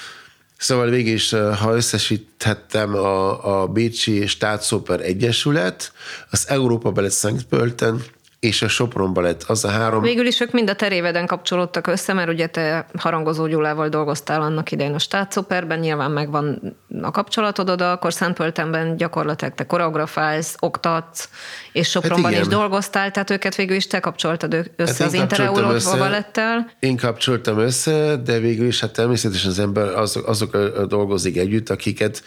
Szóval 0.57 0.89
végig 0.89 1.13
is, 1.13 1.29
ha 1.31 1.75
összesíthettem 1.75 2.95
a, 2.95 3.61
a 3.61 3.67
Bécsi 3.67 4.27
Staatsoper 4.27 5.01
Egyesület, 5.01 5.91
az 6.29 6.45
Európa 6.49 6.91
Balett 6.91 7.11
Szentpölten, 7.11 8.01
és 8.47 8.61
a 8.61 8.67
Sopronba 8.67 9.21
lett 9.21 9.43
az 9.43 9.65
a 9.65 9.69
három. 9.69 10.01
Végül 10.01 10.25
is 10.25 10.39
ők 10.39 10.51
mind 10.51 10.69
a 10.69 10.75
teréveden 10.75 11.25
kapcsolódtak 11.25 11.87
össze, 11.87 12.13
mert 12.13 12.29
ugye 12.29 12.47
te 12.47 12.85
Harangozó 12.97 13.47
Gyulával 13.47 13.89
dolgoztál 13.89 14.41
annak 14.41 14.71
idején 14.71 14.93
a 14.93 14.99
Státszoperben, 14.99 15.79
nyilván 15.79 16.11
megvan 16.11 16.77
a 17.01 17.11
kapcsolatod 17.11 17.69
oda, 17.69 17.91
akkor 17.91 18.13
Szentpöltenben 18.13 18.97
gyakorlatilag 18.97 19.53
te 19.53 19.65
koreografálsz, 19.65 20.55
oktatsz, 20.59 21.29
és 21.71 21.89
Sopronban 21.89 22.33
hát 22.33 22.41
is 22.41 22.47
dolgoztál, 22.47 23.11
tehát 23.11 23.29
őket 23.29 23.55
végül 23.55 23.75
is 23.75 23.87
te 23.87 23.99
kapcsoltad 23.99 24.71
össze 24.75 25.03
hát 25.03 25.07
az 25.07 25.13
Intereurópa 25.13 25.97
balettel. 25.97 26.71
Én 26.79 26.97
kapcsoltam 26.97 27.59
össze, 27.59 28.15
de 28.15 28.39
végül 28.39 28.67
is 28.67 28.79
hát 28.79 28.91
természetesen 28.91 29.49
az 29.49 29.59
ember 29.59 29.87
azok, 29.87 30.27
azok 30.27 30.57
dolgozik 30.87 31.37
együtt, 31.37 31.69
akiket 31.69 32.23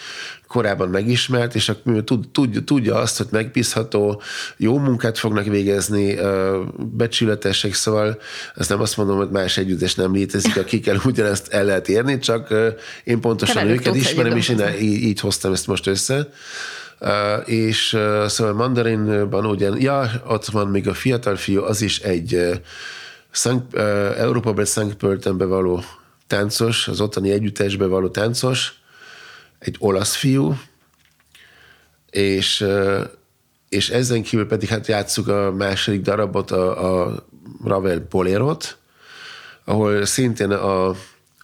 korábban 0.50 0.88
megismert, 0.88 1.54
és 1.54 1.72
tud, 2.04 2.28
tud, 2.32 2.64
tudja 2.64 2.96
azt, 2.96 3.16
hogy 3.16 3.26
megbízható, 3.30 4.22
jó 4.56 4.78
munkát 4.78 5.18
fognak 5.18 5.44
végezni, 5.44 6.09
becsületesek, 6.76 7.74
szóval 7.74 8.20
ezt 8.54 8.68
nem 8.68 8.80
azt 8.80 8.96
mondom, 8.96 9.16
hogy 9.16 9.30
más 9.30 9.56
együttes 9.56 9.94
nem 9.94 10.12
létezik, 10.14 10.56
akikkel 10.56 11.00
ugyanezt 11.04 11.52
el 11.52 11.64
lehet 11.64 11.88
érni, 11.88 12.18
csak 12.18 12.54
én 13.04 13.20
pontosan 13.20 13.56
Kevelük 13.56 13.80
őket 13.80 13.94
ismerem, 13.94 14.36
és 14.36 14.48
én 14.48 14.62
így, 14.80 15.02
így 15.02 15.20
hoztam 15.20 15.52
ezt 15.52 15.66
most 15.66 15.86
össze. 15.86 16.28
Uh, 17.02 17.48
és 17.48 17.92
uh, 17.92 18.26
szóval 18.26 18.52
mandarinban 18.54 19.46
ugyan, 19.46 19.80
ja, 19.80 20.10
ott 20.26 20.44
van 20.46 20.68
még 20.68 20.88
a 20.88 20.94
fiatal 20.94 21.36
fiú, 21.36 21.62
az 21.62 21.82
is 21.82 21.98
egy 21.98 22.34
uh, 22.34 22.54
Szank, 23.30 23.64
uh, 23.72 23.80
Európa 24.20 24.64
Szentpöltenbe 24.64 25.44
való 25.44 25.84
táncos, 26.26 26.88
az 26.88 27.00
ottani 27.00 27.30
együttesbe 27.30 27.86
való 27.86 28.08
táncos, 28.08 28.72
egy 29.58 29.76
olasz 29.78 30.14
fiú, 30.14 30.58
és, 32.10 32.64
és 33.70 33.90
ezen 33.90 34.22
kívül 34.22 34.46
pedig 34.46 34.68
hát 34.68 34.86
játsszuk 34.86 35.28
a 35.28 35.52
második 35.52 36.02
darabot, 36.02 36.50
a, 36.50 37.04
a 37.04 37.24
Ravel 37.64 38.00
Polérot, 38.00 38.76
ahol 39.64 40.04
szintén 40.04 40.50
a, 40.50 40.94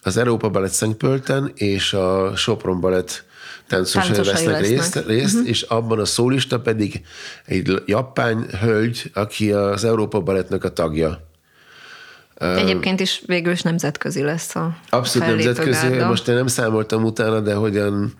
az 0.01 0.17
Európa 0.17 0.49
Balett 0.49 0.71
Szentpölten 0.71 1.51
és 1.55 1.93
a 1.93 2.35
Sopron 2.35 2.79
Balett 2.79 3.23
táncosai 3.67 4.23
vesznek 4.23 4.59
részt, 4.59 5.05
részt 5.05 5.33
uh-huh. 5.33 5.49
és 5.49 5.61
abban 5.61 5.99
a 5.99 6.05
szólista 6.05 6.59
pedig 6.59 7.01
egy 7.45 7.83
japán 7.85 8.47
hölgy, 8.59 9.11
aki 9.13 9.51
az 9.51 9.83
Európa 9.83 10.19
Balettnek 10.19 10.63
a 10.63 10.73
tagja. 10.73 11.25
Egyébként 12.39 12.99
is 12.99 13.21
végül 13.25 13.51
is 13.51 13.61
nemzetközi 13.61 14.21
lesz 14.21 14.55
a 14.55 14.77
Abszolút 14.89 15.27
nemzetközi. 15.27 15.87
Gárda. 15.87 16.07
Most 16.07 16.27
én 16.27 16.35
nem 16.35 16.47
számoltam 16.47 17.03
utána, 17.03 17.39
de 17.39 17.53
hogyan 17.53 18.13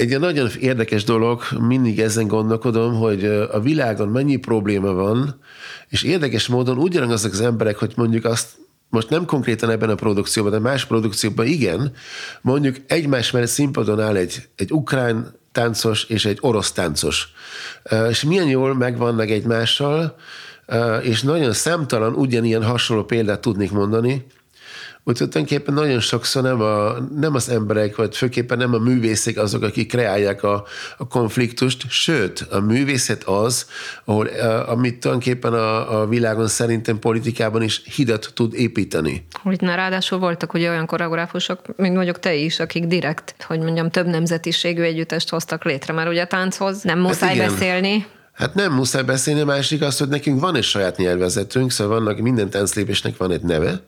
egy 0.00 0.18
nagyon 0.18 0.48
érdekes 0.60 1.04
dolog, 1.04 1.42
mindig 1.58 2.00
ezen 2.00 2.26
gondolkodom, 2.26 2.94
hogy 2.94 3.24
a 3.24 3.60
világon 3.60 4.08
mennyi 4.08 4.36
probléma 4.36 4.92
van, 4.92 5.40
és 5.88 6.02
érdekes 6.02 6.46
módon 6.46 6.78
ugyanazok 6.78 7.32
az 7.32 7.40
emberek, 7.40 7.76
hogy 7.76 7.92
mondjuk 7.96 8.24
azt 8.24 8.48
most 8.88 9.08
nem 9.10 9.24
konkrétan 9.24 9.70
ebben 9.70 9.90
a 9.90 9.94
produkcióban, 9.94 10.52
de 10.52 10.58
más 10.58 10.84
produkcióban 10.84 11.46
igen, 11.46 11.92
mondjuk 12.40 12.76
egymás 12.86 13.30
mellett 13.30 13.48
színpadon 13.48 14.00
áll 14.00 14.16
egy, 14.16 14.48
egy 14.56 14.72
ukrán 14.72 15.34
táncos 15.52 16.04
és 16.04 16.24
egy 16.24 16.38
orosz 16.40 16.72
táncos. 16.72 17.28
És 18.08 18.24
milyen 18.24 18.48
jól 18.48 18.74
megvannak 18.74 19.28
egymással, 19.28 20.16
és 21.02 21.22
nagyon 21.22 21.52
számtalan 21.52 22.14
ugyanilyen 22.14 22.64
hasonló 22.64 23.04
példát 23.04 23.40
tudnék 23.40 23.70
mondani, 23.70 24.26
Úgyhogy 25.04 25.28
tulajdonképpen 25.28 25.74
nagyon 25.74 26.00
sokszor 26.00 26.42
nem, 26.42 26.60
a, 26.60 26.98
nem 27.16 27.34
az 27.34 27.48
emberek, 27.48 27.96
vagy 27.96 28.16
főképpen 28.16 28.58
nem 28.58 28.74
a 28.74 28.78
művészek 28.78 29.36
azok, 29.36 29.62
akik 29.62 29.88
kreálják 29.88 30.42
a, 30.42 30.64
a 30.98 31.08
konfliktust, 31.08 31.84
sőt, 31.88 32.46
a 32.50 32.60
művészet 32.60 33.24
az, 33.24 33.66
ahol, 34.04 34.26
amit 34.66 35.00
tulajdonképpen 35.00 35.52
a, 35.52 36.00
a 36.00 36.06
világon 36.06 36.48
szerintem 36.48 36.98
politikában 36.98 37.62
is 37.62 37.82
hidat 37.94 38.30
tud 38.34 38.54
építeni. 38.54 39.26
Hogy 39.42 39.60
na, 39.60 39.74
ráadásul 39.74 40.18
voltak 40.18 40.54
ugye 40.54 40.70
olyan 40.70 40.86
koreográfusok, 40.86 41.60
mint 41.76 41.94
mondjuk 41.94 42.18
te 42.18 42.34
is, 42.34 42.60
akik 42.60 42.84
direkt, 42.84 43.34
hogy 43.46 43.58
mondjam, 43.58 43.90
több 43.90 44.06
nemzetiségű 44.06 44.82
együttest 44.82 45.28
hoztak 45.28 45.64
létre, 45.64 45.92
mert 45.92 46.08
ugye 46.08 46.22
a 46.22 46.26
tánchoz 46.26 46.82
nem 46.82 46.98
muszáj 46.98 47.36
hát 47.36 47.50
beszélni, 47.50 48.06
Hát 48.32 48.54
nem 48.54 48.72
muszáj 48.72 49.02
beszélni, 49.02 49.40
a 49.40 49.44
másik 49.44 49.82
az, 49.82 49.98
hogy 49.98 50.08
nekünk 50.08 50.40
van 50.40 50.56
egy 50.56 50.62
saját 50.62 50.96
nyelvezetünk, 50.96 51.70
szóval 51.70 52.00
vannak, 52.00 52.18
minden 52.18 52.50
tánclépésnek 52.50 53.16
van 53.16 53.30
egy 53.30 53.42
neve, 53.42 53.80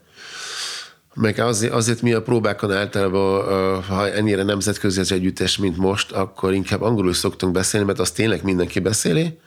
meg 1.15 1.39
azért, 1.39 1.73
azért 1.73 2.03
mi 2.03 2.13
a 2.13 2.23
próbákon 2.23 2.73
általában, 2.73 3.83
ha 3.83 4.11
ennyire 4.11 4.43
nemzetközi 4.43 5.01
az 5.01 5.13
együttes, 5.13 5.57
mint 5.57 5.77
most, 5.77 6.13
akkor 6.13 6.53
inkább 6.53 6.83
angolul 6.83 7.13
szoktunk 7.13 7.53
beszélni, 7.53 7.87
mert 7.87 7.99
azt 7.99 8.15
tényleg 8.15 8.43
mindenki 8.43 8.81
beszéli, 8.81 9.39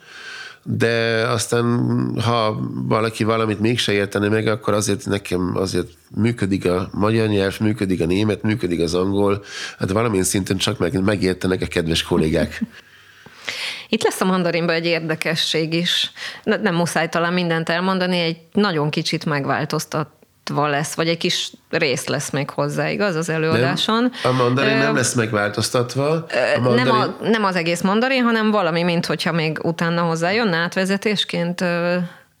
de 0.62 1.24
aztán, 1.28 1.80
ha 2.24 2.60
valaki 2.88 3.24
valamit 3.24 3.60
mégse 3.60 3.92
értene 3.92 4.28
meg, 4.28 4.46
akkor 4.46 4.74
azért 4.74 5.06
nekem 5.06 5.52
azért 5.56 5.88
működik 6.14 6.64
a 6.66 6.88
magyar 6.92 7.28
nyelv, 7.28 7.60
működik 7.60 8.00
a 8.00 8.06
német, 8.06 8.42
működik 8.42 8.80
az 8.80 8.94
angol, 8.94 9.44
hát 9.78 9.90
valamilyen 9.90 10.24
szinten 10.24 10.56
csak 10.56 10.78
meg, 10.78 11.02
megértenek 11.02 11.62
a 11.62 11.66
kedves 11.66 12.02
kollégák. 12.02 12.60
Itt 13.88 14.02
lesz 14.02 14.20
a 14.20 14.24
mandarinban 14.24 14.74
egy 14.74 14.86
érdekesség 14.86 15.72
is. 15.72 16.12
Nem 16.44 16.74
muszáj 16.74 17.08
talán 17.08 17.32
mindent 17.32 17.68
elmondani, 17.68 18.18
egy 18.18 18.38
nagyon 18.52 18.90
kicsit 18.90 19.24
megváltoztat 19.24 20.08
lesz, 20.54 20.94
vagy 20.94 21.08
egy 21.08 21.16
kis 21.16 21.52
rész 21.70 22.06
lesz 22.06 22.30
még 22.30 22.50
hozzá, 22.50 22.90
igaz, 22.90 23.14
az 23.14 23.28
előadáson. 23.28 24.12
Nem, 24.22 24.32
a 24.32 24.42
mandarin 24.42 24.76
nem 24.76 24.94
lesz 24.94 25.14
megváltoztatva. 25.14 26.10
A 26.56 26.60
mandarin... 26.60 26.84
nem, 26.84 27.00
a, 27.00 27.28
nem 27.28 27.44
az 27.44 27.56
egész 27.56 27.80
mandarin, 27.80 28.22
hanem 28.22 28.50
valami, 28.50 28.82
mint 28.82 29.06
hogyha 29.06 29.32
még 29.32 29.58
utána 29.62 30.02
hozzájön 30.02 30.52
átvezetésként. 30.52 31.64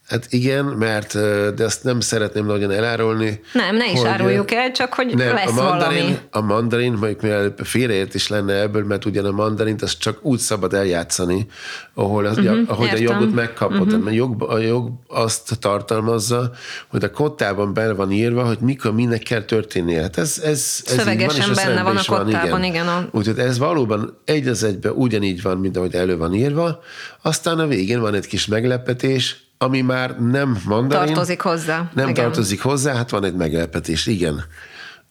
Hát 0.08 0.26
igen, 0.30 0.64
mert 0.64 1.12
de 1.54 1.64
azt 1.64 1.84
nem 1.84 2.00
szeretném 2.00 2.46
nagyon 2.46 2.70
elárulni. 2.70 3.40
Nem, 3.52 3.76
ne 3.76 3.90
is 3.90 3.98
hogy, 3.98 4.08
áruljuk 4.08 4.52
el, 4.52 4.72
csak 4.72 4.94
hogy 4.94 5.14
nem, 5.14 5.34
lesz 5.34 5.46
a 5.46 5.52
mandarin, 5.52 5.98
valami. 5.98 6.18
A 6.30 6.40
mandarin, 6.40 6.92
majd 6.92 7.16
mielőtt 7.22 7.66
félreért 7.66 8.14
is 8.14 8.28
lenne 8.28 8.60
ebből, 8.60 8.84
mert 8.84 9.04
ugyan 9.04 9.24
a 9.24 9.30
mandarint 9.30 9.82
azt 9.82 9.98
csak 9.98 10.24
úgy 10.24 10.38
szabad 10.38 10.74
eljátszani, 10.74 11.46
ahol, 11.94 12.24
az, 12.24 12.38
uh-huh, 12.38 12.58
ahogy 12.66 12.86
értem. 12.86 13.16
a 13.16 13.20
jogot 13.20 13.34
megkapod. 13.34 13.92
Uh-huh. 13.92 14.06
A, 14.06 14.10
jog, 14.10 14.42
a 14.42 14.58
jog 14.58 14.90
azt 15.08 15.58
tartalmazza, 15.60 16.50
hogy 16.88 17.04
a 17.04 17.10
kottában 17.10 17.74
bele 17.74 17.92
van 17.92 18.10
írva, 18.10 18.44
hogy 18.44 18.58
mikor 18.58 18.92
minek 18.92 19.22
kell 19.22 19.42
történnie. 19.42 20.00
Hát 20.00 20.18
ez, 20.18 20.40
ez, 20.44 20.82
ez 20.86 20.92
Szövegesen 20.92 21.52
van, 21.54 21.64
benne 21.64 21.82
van 21.82 21.96
a 21.96 22.02
kottában, 22.06 22.50
van, 22.50 22.64
igen. 22.64 22.64
igen 22.64 22.88
a... 22.88 23.08
Úgyhogy 23.12 23.38
ez 23.38 23.58
valóban 23.58 24.18
egy 24.24 24.48
az 24.48 24.62
egyben 24.62 24.92
ugyanígy 24.92 25.42
van, 25.42 25.58
mint 25.58 25.76
ahogy 25.76 25.94
elő 25.94 26.16
van 26.16 26.34
írva. 26.34 26.80
Aztán 27.22 27.58
a 27.58 27.66
végén 27.66 28.00
van 28.00 28.14
egy 28.14 28.26
kis 28.26 28.46
meglepetés, 28.46 29.45
ami 29.58 29.80
már 29.80 30.20
nem 30.20 30.58
mandarin. 30.66 31.06
Tartozik 31.06 31.40
hozzá. 31.40 31.90
Nem 31.94 32.08
igen. 32.08 32.24
tartozik 32.24 32.62
hozzá, 32.62 32.94
hát 32.94 33.10
van 33.10 33.24
egy 33.24 33.34
meglepetés, 33.34 34.06
igen. 34.06 34.44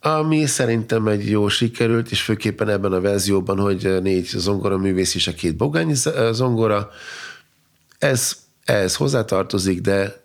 Ami 0.01 0.45
szerintem 0.45 1.07
egy 1.07 1.29
jó 1.29 1.47
sikerült, 1.47 2.11
és 2.11 2.21
főképpen 2.21 2.69
ebben 2.69 2.91
a 2.91 3.01
verzióban, 3.01 3.59
hogy 3.59 4.01
négy 4.01 4.25
zongora 4.25 4.77
művész 4.77 5.15
és 5.15 5.27
a 5.27 5.33
két 5.33 5.55
bogány 5.55 5.93
zongora. 6.31 6.89
Ez 7.99 8.35
ehhez 8.65 8.95
hozzátartozik, 8.95 9.81
de 9.81 10.23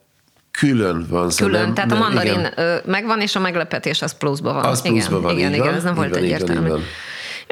külön 0.51 0.95
van. 0.95 1.07
Külön, 1.07 1.31
szóval 1.31 1.61
nem, 1.61 1.75
tehát 1.75 1.93
a 1.93 1.99
mandarin 1.99 2.39
igen. 2.39 2.83
megvan, 2.85 3.21
és 3.21 3.37
a 3.37 3.41
meglepetés 3.41 4.03
az 4.03 4.13
pluszban 4.13 4.55
van. 4.55 4.65
Az 4.65 4.83
pluszban 4.83 5.19
igen, 5.19 5.23
van, 5.23 5.39
igen, 5.39 5.53
igen, 5.53 5.65
van, 5.67 5.75
ez 5.75 5.83
nem 5.83 5.95
volt 5.95 6.17
egyértelmű. 6.17 6.69
Van, 6.69 6.83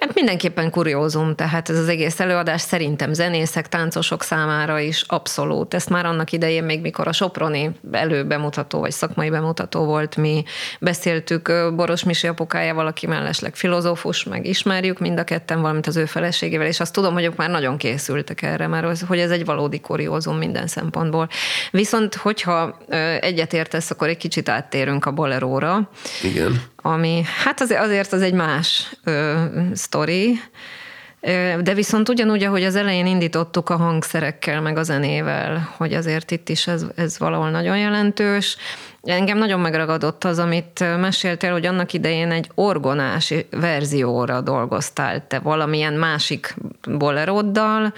Hát 0.01 0.15
mindenképpen 0.15 0.71
kuriózum, 0.71 1.35
tehát 1.35 1.69
ez 1.69 1.79
az 1.79 1.89
egész 1.89 2.21
előadás 2.21 2.61
szerintem 2.61 3.13
zenészek, 3.13 3.69
táncosok 3.69 4.23
számára 4.23 4.79
is 4.79 5.05
abszolút. 5.07 5.75
Ezt 5.75 5.89
már 5.89 6.07
annak 6.07 6.33
idején, 6.33 6.65
még 6.65 6.81
mikor 6.81 7.09
a 7.09 7.13
Soproni 7.13 7.71
előbemutató 7.93 8.81
vagy 8.81 8.91
szakmai 8.91 9.31
bemutató 9.31 9.85
volt, 9.85 10.17
mi 10.17 10.45
beszéltük 10.81 11.53
Boros 11.75 12.05
Misi 12.05 12.27
apukájával, 12.27 12.87
aki 12.87 13.07
mellesleg 13.07 13.57
filozófus, 13.57 14.25
meg 14.25 14.47
ismerjük 14.47 14.99
mind 14.99 15.19
a 15.19 15.25
ketten, 15.25 15.61
valamint 15.61 15.87
az 15.87 15.97
ő 15.97 16.05
feleségével, 16.05 16.67
és 16.67 16.81
azt 16.81 16.93
tudom, 16.93 17.13
hogy 17.13 17.25
ők 17.25 17.37
már 17.37 17.51
nagyon 17.51 17.77
készültek 17.77 18.43
erre, 18.43 18.67
mert 18.67 19.01
hogy 19.01 19.19
ez 19.19 19.31
egy 19.31 19.45
valódi 19.45 19.81
kuriózum 19.81 20.37
minden 20.37 20.67
szempontból. 20.67 21.29
Viszont, 21.71 22.15
hogyha 22.15 22.79
egyetértesz, 23.21 23.91
akkor 23.91 24.09
egy 24.09 24.17
kicsit 24.17 24.49
áttérünk 24.49 25.05
a 25.05 25.11
boleróra. 25.11 25.91
Igen 26.23 26.63
ami 26.89 27.23
hát 27.45 27.61
azért, 27.61 27.81
azért 27.81 28.13
az 28.13 28.23
egy 28.23 28.33
más 28.33 28.97
ö, 29.05 29.45
sztori, 29.73 30.41
de 31.63 31.75
viszont 31.75 32.09
ugyanúgy, 32.09 32.43
ahogy 32.43 32.65
az 32.65 32.77
elején 32.77 33.07
indítottuk 33.07 33.71
a 33.71 33.77
hangszerekkel, 33.77 34.61
meg 34.61 34.77
a 34.77 34.83
zenével, 34.83 35.75
hogy 35.77 35.95
azért 35.95 36.31
itt 36.31 36.49
is 36.49 36.67
ez, 36.67 36.85
ez 36.95 37.19
valahol 37.19 37.51
nagyon 37.51 37.79
jelentős. 37.79 38.57
Engem 39.03 39.39
nagyon 39.39 39.61
megragadott 39.61 40.25
az, 40.25 40.39
amit 40.39 40.85
meséltél, 40.99 41.53
hogy 41.53 41.67
annak 41.67 41.93
idején 41.93 42.31
egy 42.31 42.51
orgonás 42.55 43.35
verzióra 43.51 44.41
dolgoztál 44.41 45.27
te 45.27 45.39
valamilyen 45.39 45.95
másik 45.95 46.55
boleroddal, 46.89 47.93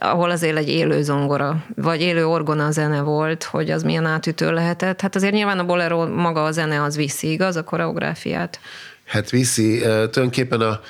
ahol 0.00 0.30
azért 0.30 0.56
egy 0.56 0.68
élő 0.68 1.02
zongora, 1.02 1.64
vagy 1.76 2.00
élő 2.00 2.26
orgona 2.26 2.70
zene 2.70 3.00
volt, 3.00 3.44
hogy 3.44 3.70
az 3.70 3.82
milyen 3.82 4.06
átütő 4.06 4.52
lehetett. 4.52 5.00
Hát 5.00 5.16
azért 5.16 5.32
nyilván 5.32 5.58
a 5.58 5.64
bolero 5.64 6.08
maga 6.08 6.44
a 6.44 6.52
zene 6.52 6.82
az 6.82 6.96
viszi, 6.96 7.30
igaz, 7.30 7.56
a 7.56 7.64
koreográfiát? 7.64 8.60
Hát 9.04 9.30
viszi. 9.30 9.78
Tulajdonképpen 9.78 10.60
a, 10.60 10.80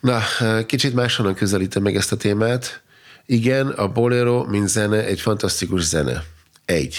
na, 0.00 0.20
kicsit 0.66 0.94
máshonnan 0.94 1.34
közelítem 1.34 1.82
meg 1.82 1.96
ezt 1.96 2.12
a 2.12 2.16
témát. 2.16 2.82
Igen, 3.26 3.68
a 3.68 3.88
bolero, 3.88 4.44
mint 4.44 4.68
zene, 4.68 5.04
egy 5.04 5.20
fantasztikus 5.20 5.82
zene. 5.82 6.22
Egy. 6.64 6.96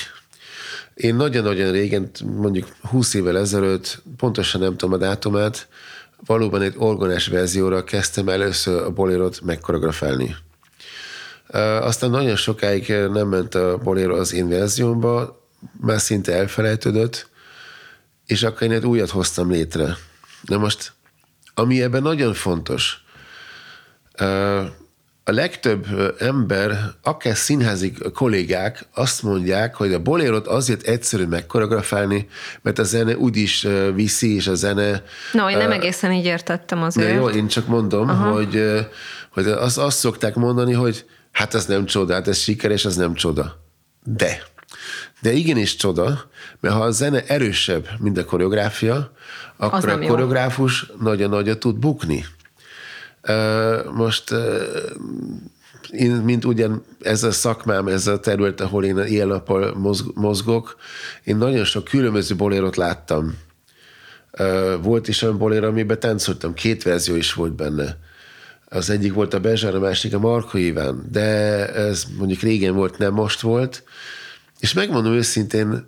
Én 0.93 1.15
nagyon-nagyon 1.15 1.71
régen, 1.71 2.09
mondjuk 2.39 2.67
20 2.89 3.13
évvel 3.13 3.37
ezelőtt, 3.37 4.01
pontosan 4.17 4.61
nem 4.61 4.77
tudom 4.77 4.93
a 4.93 4.97
dátumát, 4.97 5.67
valóban 6.25 6.61
egy 6.61 6.73
orgonás 6.77 7.27
verzióra 7.27 7.83
kezdtem 7.83 8.29
először 8.29 8.83
a 8.83 8.91
bolerot 8.91 9.41
megkoreografálni. 9.41 10.35
Aztán 11.81 12.09
nagyon 12.09 12.35
sokáig 12.35 12.87
nem 12.87 13.27
ment 13.27 13.55
a 13.55 13.77
Bolero 13.77 14.15
az 14.15 14.33
én 14.33 14.49
verziómba, 14.49 15.43
már 15.81 15.99
szinte 15.99 16.33
elfelejtődött, 16.33 17.29
és 18.25 18.43
akkor 18.43 18.61
én 18.61 18.71
egy 18.71 18.85
újat 18.85 19.09
hoztam 19.09 19.51
létre. 19.51 19.97
Na 20.41 20.57
most, 20.57 20.93
ami 21.53 21.81
ebben 21.81 22.01
nagyon 22.01 22.33
fontos, 22.33 23.03
a 25.27 25.31
legtöbb 25.31 25.85
ember, 26.19 26.77
akár 27.03 27.35
színházi 27.35 27.93
kollégák 28.13 28.87
azt 28.93 29.23
mondják, 29.23 29.75
hogy 29.75 29.93
a 29.93 29.99
bolérot 29.99 30.47
azért 30.47 30.81
egyszerű 30.81 31.25
megkoreografálni, 31.25 32.27
mert 32.61 32.79
a 32.79 32.83
zene 32.83 33.17
úgyis 33.17 33.67
viszi, 33.93 34.35
és 34.35 34.47
a 34.47 34.55
zene... 34.55 35.03
No, 35.33 35.49
én 35.49 35.57
nem 35.57 35.67
uh, 35.67 35.73
egészen 35.73 36.11
így 36.11 36.25
értettem 36.25 36.83
azért. 36.83 37.07
De 37.07 37.13
jó, 37.13 37.29
én 37.29 37.47
csak 37.47 37.67
mondom, 37.67 38.09
Aha. 38.09 38.31
hogy, 38.31 38.85
hogy 39.29 39.47
azt, 39.47 39.77
azt 39.77 39.97
szokták 39.97 40.35
mondani, 40.35 40.73
hogy 40.73 41.05
Hát 41.35 41.53
ez 41.53 41.65
nem 41.65 41.85
csoda, 41.85 42.13
hát 42.13 42.27
ez 42.27 42.37
sikeres, 42.37 42.85
ez 42.85 42.95
nem 42.95 43.13
csoda. 43.13 43.63
De. 44.03 44.43
De 45.21 45.31
igenis 45.31 45.75
csoda, 45.75 46.29
mert 46.59 46.75
ha 46.75 46.83
a 46.83 46.91
zene 46.91 47.25
erősebb, 47.25 47.87
mint 47.99 48.17
a 48.17 48.25
koreográfia, 48.25 49.11
akkor 49.57 49.89
a 49.89 49.99
koreográfus 49.99 50.91
nagyon-nagyon 50.99 51.59
tud 51.59 51.75
bukni. 51.75 52.25
Most 53.93 54.33
én, 55.89 56.11
mint 56.11 56.45
ugyan 56.45 56.85
ez 57.01 57.23
a 57.23 57.31
szakmám, 57.31 57.87
ez 57.87 58.07
a 58.07 58.19
terület, 58.19 58.61
ahol 58.61 58.85
én 58.85 58.97
éjjel-nappal 58.97 59.93
mozgok, 60.13 60.75
én 61.23 61.37
nagyon 61.37 61.63
sok 61.63 61.83
különböző 61.83 62.35
bolérot 62.35 62.75
láttam. 62.75 63.37
Volt 64.81 65.07
is 65.07 65.21
olyan 65.21 65.37
bolér, 65.37 65.63
amiben 65.63 65.99
táncoltam, 65.99 66.53
két 66.53 66.83
verzió 66.83 67.15
is 67.15 67.33
volt 67.33 67.53
benne 67.53 67.97
az 68.75 68.89
egyik 68.89 69.13
volt 69.13 69.33
a 69.33 69.39
Bezsár, 69.39 69.75
a 69.75 69.79
másik 69.79 70.13
a 70.13 70.19
Marko 70.19 70.57
Iván, 70.57 71.07
de 71.11 71.21
ez 71.73 72.05
mondjuk 72.17 72.39
régen 72.39 72.75
volt, 72.75 72.97
nem 72.97 73.13
most 73.13 73.41
volt. 73.41 73.83
És 74.59 74.73
megmondom 74.73 75.13
őszintén, 75.13 75.87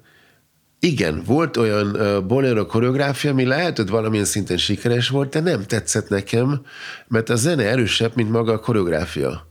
igen, 0.80 1.24
volt 1.26 1.58
olyan 1.58 1.98
bolero 2.28 2.66
koreográfia, 2.66 3.32
ami 3.32 3.46
lehet, 3.46 3.78
hogy 3.78 3.90
valamilyen 3.90 4.26
szinten 4.26 4.58
sikeres 4.58 5.10
volt, 5.10 5.30
de 5.30 5.40
nem 5.40 5.64
tetszett 5.64 6.10
nekem, 6.10 6.62
mert 7.08 7.30
a 7.30 7.36
zene 7.36 7.64
erősebb, 7.64 8.12
mint 8.16 8.32
maga 8.32 8.52
a 8.52 8.60
koreográfia. 8.60 9.48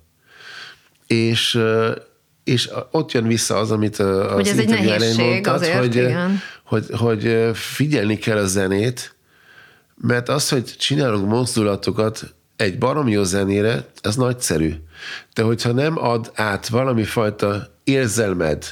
És, 1.06 1.60
és 2.44 2.70
ott 2.90 3.12
jön 3.12 3.26
vissza 3.26 3.56
az, 3.56 3.70
amit 3.70 3.98
a, 3.98 4.32
hogy 4.32 4.48
ez 4.48 4.58
egy 4.58 4.68
nehézség 4.68 5.24
mondtad, 5.24 5.54
azért, 5.54 5.78
hogy, 5.78 5.94
igen. 5.94 6.40
hogy, 6.64 6.86
hogy 6.90 7.50
figyelni 7.54 8.18
kell 8.18 8.38
a 8.38 8.46
zenét, 8.46 9.14
mert 10.00 10.28
az, 10.28 10.48
hogy 10.48 10.64
csinálunk 10.64 11.28
mozdulatokat, 11.28 12.35
egy 12.56 12.78
baromi 12.78 13.10
jó 13.10 13.22
zenére, 13.22 13.84
ez 14.00 14.16
nagyszerű. 14.16 14.74
De 15.34 15.42
hogyha 15.42 15.72
nem 15.72 15.98
ad 15.98 16.30
át 16.34 16.68
valami 16.68 17.04
fajta 17.04 17.74
érzelmed, 17.84 18.64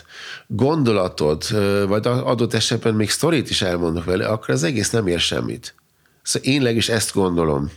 gondolatod, 0.47 1.45
vagy 1.89 2.07
adott 2.07 2.55
esetben 2.55 2.95
még 2.95 3.11
sztorit 3.11 3.51
is 3.51 3.63
elmondok 3.63 4.05
vele, 4.05 4.27
akkor 4.27 4.51
az 4.51 4.63
egész 4.63 4.91
nem 4.91 5.07
ér 5.07 5.21
semmit. 5.21 5.75
Szóval 6.23 6.49
én 6.53 6.77
is 6.77 6.89
ezt 6.89 7.15
gondolom. 7.15 7.71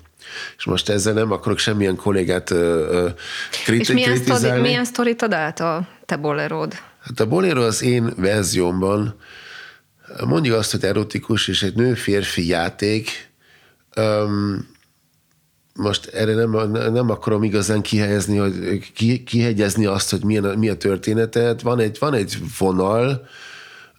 És 0.58 0.63
most 0.65 0.89
ezzel 0.89 1.13
nem 1.13 1.32
akarok 1.32 1.58
semmilyen 1.58 1.96
kollégát 1.96 2.50
uh, 2.50 3.12
kriti- 3.63 3.82
És 3.82 3.91
milyen, 3.91 4.17
sztori, 4.17 4.60
milyen 4.60 4.86
sztorit 4.86 5.22
ad 5.22 5.34
át 5.34 5.60
a 5.60 5.88
te 6.06 6.15
bolerod? 6.15 6.74
Hát 7.00 7.20
a 7.20 7.28
bolero 7.28 7.65
az 7.65 7.82
én 7.82 8.13
verziómban 8.17 9.15
mondjuk 10.26 10.56
azt, 10.56 10.72
hogy 10.72 10.84
erotikus 10.84 11.48
és 11.48 11.63
egy 11.63 11.76
nő-férfi 11.76 12.48
játék. 12.48 13.30
Most 15.77 16.05
erre 16.05 16.33
nem, 16.33 16.71
nem 16.71 17.09
akarom 17.09 17.43
igazán 17.43 17.81
kihelyezni, 17.81 18.37
hogy 18.37 18.93
kihegyezni 19.23 19.85
azt, 19.85 20.11
hogy 20.11 20.23
milyen, 20.23 20.57
mi 20.57 20.69
a 20.69 20.75
története. 20.75 21.55
Van 21.63 21.79
egy, 21.79 21.97
van 21.99 22.13
egy 22.13 22.37
vonal, 22.59 23.27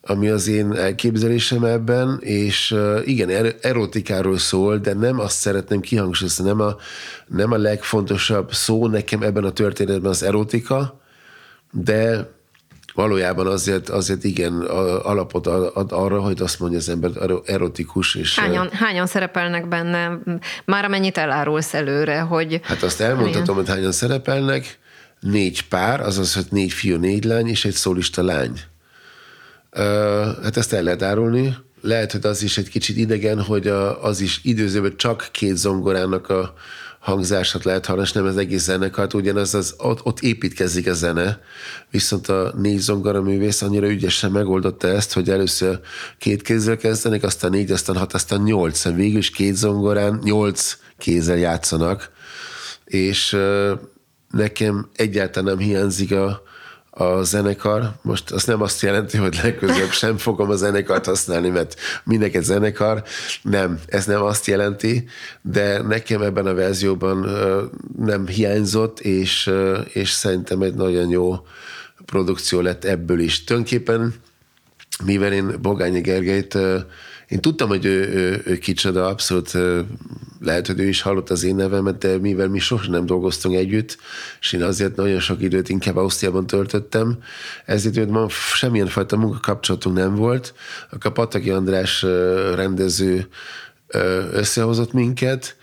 ami 0.03 0.29
az 0.29 0.49
én 0.49 0.73
elképzelésem 0.73 1.65
ebben, 1.65 2.19
és 2.21 2.77
igen, 3.05 3.29
er-, 3.29 3.57
erotikáról 3.61 4.39
szól, 4.39 4.79
de 4.79 4.95
nem 4.95 5.19
azt 5.21 5.39
szeretném 5.39 5.81
kihangsúlyozni, 5.81 6.45
nem 6.45 6.61
a, 6.61 6.77
nem 7.27 7.53
a 7.53 7.57
legfontosabb 7.57 8.53
szó 8.53 8.87
nekem 8.87 9.23
ebben 9.23 9.45
a 9.45 9.53
történetben 9.53 10.11
az 10.11 10.23
erotika, 10.23 11.01
de 11.71 12.31
valójában 12.99 13.47
azért, 13.47 13.89
azért 13.89 14.25
igen 14.25 14.61
alapot 15.03 15.47
ad 15.47 15.93
arra, 15.93 16.21
hogy 16.21 16.41
azt 16.41 16.61
mondja 16.61 16.79
az 16.79 16.89
ember 16.89 17.11
erotikus. 17.45 18.15
És 18.15 18.39
hányan, 18.39 18.71
hányan 18.73 19.07
szerepelnek 19.07 19.69
benne? 19.69 20.19
Már 20.65 20.85
amennyit 20.85 21.19
elárulsz 21.19 21.75
előre, 21.75 22.21
hogy... 22.21 22.61
Hát 22.63 22.83
azt 22.83 23.01
elmondhatom, 23.01 23.57
hogy 23.57 23.69
hányan 23.69 23.93
szerepelnek. 23.93 24.79
Négy 25.21 25.69
pár, 25.69 26.01
azaz, 26.01 26.35
hogy 26.35 26.47
négy 26.51 26.73
fiú, 26.73 26.97
négy 26.97 27.25
lány, 27.25 27.49
és 27.49 27.65
egy 27.65 27.75
szólista 27.75 28.23
lány. 28.23 28.61
Hát 30.43 30.57
ezt 30.57 30.73
el 30.73 30.83
lehet 30.83 31.03
árulni. 31.03 31.57
Lehet, 31.81 32.13
hogy 32.13 32.27
az 32.27 32.43
is 32.43 32.59
egy 32.59 32.69
kicsit 32.69 32.97
idegen, 32.97 33.43
hogy 33.43 33.67
az 34.01 34.21
is 34.21 34.41
időzőben 34.43 34.97
csak 34.97 35.29
két 35.33 35.57
zongorának 35.57 36.29
a 36.29 36.55
hangzását 36.99 37.65
lehet 37.65 37.87
hallani, 37.87 38.07
és 38.07 38.13
nem 38.13 38.25
az 38.25 38.37
egész 38.37 38.63
zenekart, 38.63 39.15
ugyanaz 39.15 39.55
az, 39.55 39.75
ott, 39.79 40.05
ott 40.05 40.21
építkezik 40.21 40.87
a 40.89 40.93
zene, 40.93 41.41
viszont 41.91 42.29
a 42.29 42.53
négy 42.57 42.79
zongora 42.79 43.23
művész 43.23 43.63
annyira 43.63 43.89
ügyesen 43.89 44.31
megoldotta 44.31 44.89
ezt, 44.89 45.13
hogy 45.13 45.31
először 45.31 45.81
két 46.19 46.43
kézzel 46.43 46.77
kezdenek, 46.77 47.23
aztán 47.23 47.51
négy, 47.51 47.71
aztán 47.71 47.97
hat, 47.97 48.15
aztán 48.15 48.43
nyolc, 48.43 48.85
végül 48.85 49.19
is 49.19 49.31
két 49.31 49.55
zongorán 49.55 50.21
nyolc 50.23 50.77
kézzel 50.99 51.39
játszanak, 51.39 52.11
és 52.85 53.37
nekem 54.31 54.89
egyáltalán 54.97 55.57
nem 55.57 55.67
hiányzik 55.67 56.13
a, 56.13 56.43
a 56.99 57.23
zenekar. 57.23 57.93
Most 58.03 58.31
az 58.31 58.45
nem 58.45 58.63
azt 58.63 58.83
jelenti, 58.83 59.17
hogy 59.17 59.39
legközebb 59.43 59.91
sem 59.91 60.17
fogom 60.17 60.51
a 60.51 60.57
zenekart 60.57 61.05
használni, 61.07 61.49
mert 61.49 61.81
mindenki 62.05 62.43
zenekar. 62.43 63.03
Nem, 63.43 63.81
ez 63.87 64.07
nem 64.07 64.23
azt 64.23 64.47
jelenti, 64.47 65.09
de 65.43 65.83
nekem 65.83 66.23
ebben 66.23 66.47
a 66.47 66.55
verzióban 66.55 67.27
nem 67.99 68.27
hiányzott, 68.27 69.01
és, 69.01 69.51
és 69.93 70.11
szerintem 70.11 70.63
egy 70.63 70.75
nagyon 70.75 71.09
jó 71.09 71.47
produkció 72.05 72.61
lett 72.61 72.85
ebből 72.85 73.21
is. 73.21 73.45
Tulajdonképpen, 73.45 74.15
mivel 75.05 75.33
én 75.33 75.57
Bogányi 75.61 76.01
Gergelyt 76.01 76.59
én 77.29 77.41
tudtam, 77.41 77.69
hogy 77.69 77.85
ő, 77.85 78.09
ő, 78.09 78.43
ő 78.45 78.59
kicsoda, 78.59 79.07
abszolút 79.07 79.53
lehet, 80.41 80.67
hogy 80.67 80.81
ő 80.81 80.89
is 80.89 81.03
hallott 81.03 81.31
az 81.31 81.45
én 81.45 81.55
nevemet, 81.55 81.99
de 81.99 82.19
mivel 82.19 82.49
mi 82.49 82.59
sosem 82.59 82.91
nem 82.91 83.07
dolgoztunk 83.07 83.55
együtt, 83.55 83.99
és 84.41 84.53
én 84.53 84.63
azért 84.63 84.97
nagyon 84.97 85.21
sok 85.21 85.43
időt 85.43 85.69
inkább 85.69 85.97
Ausztriában 85.97 86.47
töltöttem, 86.47 87.19
ezért 87.65 88.11
ma 88.11 88.29
semmilyen 88.29 88.87
fajta 88.87 89.17
munkakapcsolatunk 89.17 89.97
nem 89.97 90.15
volt. 90.15 90.55
Akkor 90.91 91.13
Pataki 91.13 91.51
András 91.51 92.03
rendező 92.55 93.29
összehozott 94.33 94.93
minket, 94.93 95.57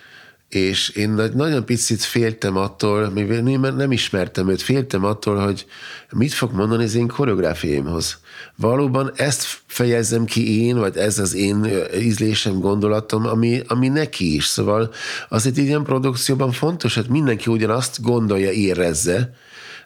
és 0.49 0.89
én 0.89 1.09
nagyon 1.33 1.65
picit 1.65 2.03
féltem 2.03 2.57
attól, 2.57 3.09
mivel 3.09 3.41
nem 3.41 3.91
ismertem 3.91 4.49
őt, 4.49 4.61
féltem 4.61 5.05
attól, 5.05 5.35
hogy 5.35 5.65
mit 6.11 6.33
fog 6.33 6.51
mondani 6.53 6.83
az 6.83 6.95
én 6.95 7.07
koreográfiáimhoz. 7.07 8.17
Valóban 8.57 9.11
ezt 9.15 9.45
fejezem 9.67 10.25
ki 10.25 10.65
én, 10.65 10.77
vagy 10.77 10.97
ez 10.97 11.19
az 11.19 11.33
én 11.33 11.67
ízlésem, 11.99 12.59
gondolatom, 12.59 13.25
ami, 13.25 13.61
ami 13.67 13.87
neki 13.87 14.35
is. 14.35 14.45
Szóval 14.45 14.91
azért 15.29 15.57
ilyen 15.57 15.83
produkcióban 15.83 16.51
fontos, 16.51 16.95
hogy 16.95 17.07
mindenki 17.09 17.49
ugyanazt 17.49 18.01
gondolja, 18.01 18.51
érezze, 18.51 19.33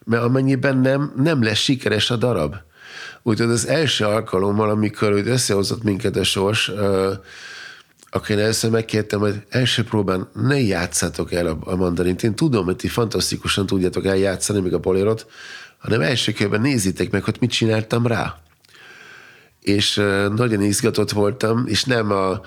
mert 0.05 0.23
amennyiben 0.23 0.77
nem, 0.77 1.13
nem 1.15 1.43
lesz 1.43 1.57
sikeres 1.57 2.11
a 2.11 2.15
darab. 2.15 2.55
Úgyhogy 3.23 3.49
az 3.49 3.67
első 3.67 4.05
alkalommal, 4.05 4.69
amikor 4.69 5.11
összehozott 5.11 5.83
minket 5.83 6.15
a 6.15 6.23
sors, 6.23 6.71
akkor 8.09 8.39
először 8.39 8.71
megkértem, 8.71 9.19
hogy 9.19 9.41
első 9.49 9.83
próbán 9.83 10.27
ne 10.33 10.59
játszátok 10.59 11.33
el 11.33 11.59
a, 11.63 11.75
mandarint. 11.75 12.23
Én 12.23 12.35
tudom, 12.35 12.65
hogy 12.65 12.75
ti 12.75 12.87
fantasztikusan 12.87 13.65
tudjátok 13.65 14.05
eljátszani, 14.05 14.59
még 14.59 14.73
a 14.73 14.79
polérot, 14.79 15.27
hanem 15.77 16.01
első 16.01 16.31
körben 16.31 16.61
nézzétek 16.61 17.11
meg, 17.11 17.23
hogy 17.23 17.37
mit 17.39 17.51
csináltam 17.51 18.07
rá. 18.07 18.37
És 19.69 19.97
uh, 19.97 20.27
nagyon 20.27 20.61
izgatott 20.61 21.11
voltam, 21.11 21.63
és 21.67 21.83
nem 21.83 22.11
a, 22.11 22.41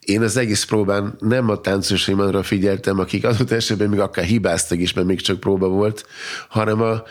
én 0.00 0.22
az 0.22 0.36
egész 0.36 0.64
próbán 0.64 1.14
nem 1.18 1.48
a 1.48 1.60
táncosaimra 1.60 2.42
figyeltem, 2.42 2.98
akik 2.98 3.24
adott 3.24 3.50
esetben 3.50 3.88
még 3.88 4.00
akár 4.00 4.24
hibáztak 4.24 4.78
is, 4.78 4.92
mert 4.92 5.06
még 5.06 5.20
csak 5.20 5.40
próba 5.40 5.68
volt, 5.68 6.06
hanem 6.48 6.80
a, 6.80 7.02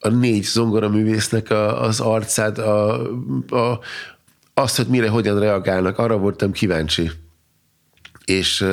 a 0.00 0.08
négy 0.08 0.42
zongoraművésznek 0.42 1.50
a, 1.50 1.82
az 1.82 2.00
arcát, 2.00 2.58
a, 2.58 3.00
a, 3.48 3.80
azt, 4.54 4.76
hogy 4.76 4.86
mire, 4.86 5.08
hogyan 5.08 5.38
reagálnak, 5.38 5.98
arra 5.98 6.16
voltam 6.16 6.52
kíváncsi. 6.52 7.10
És 8.24 8.66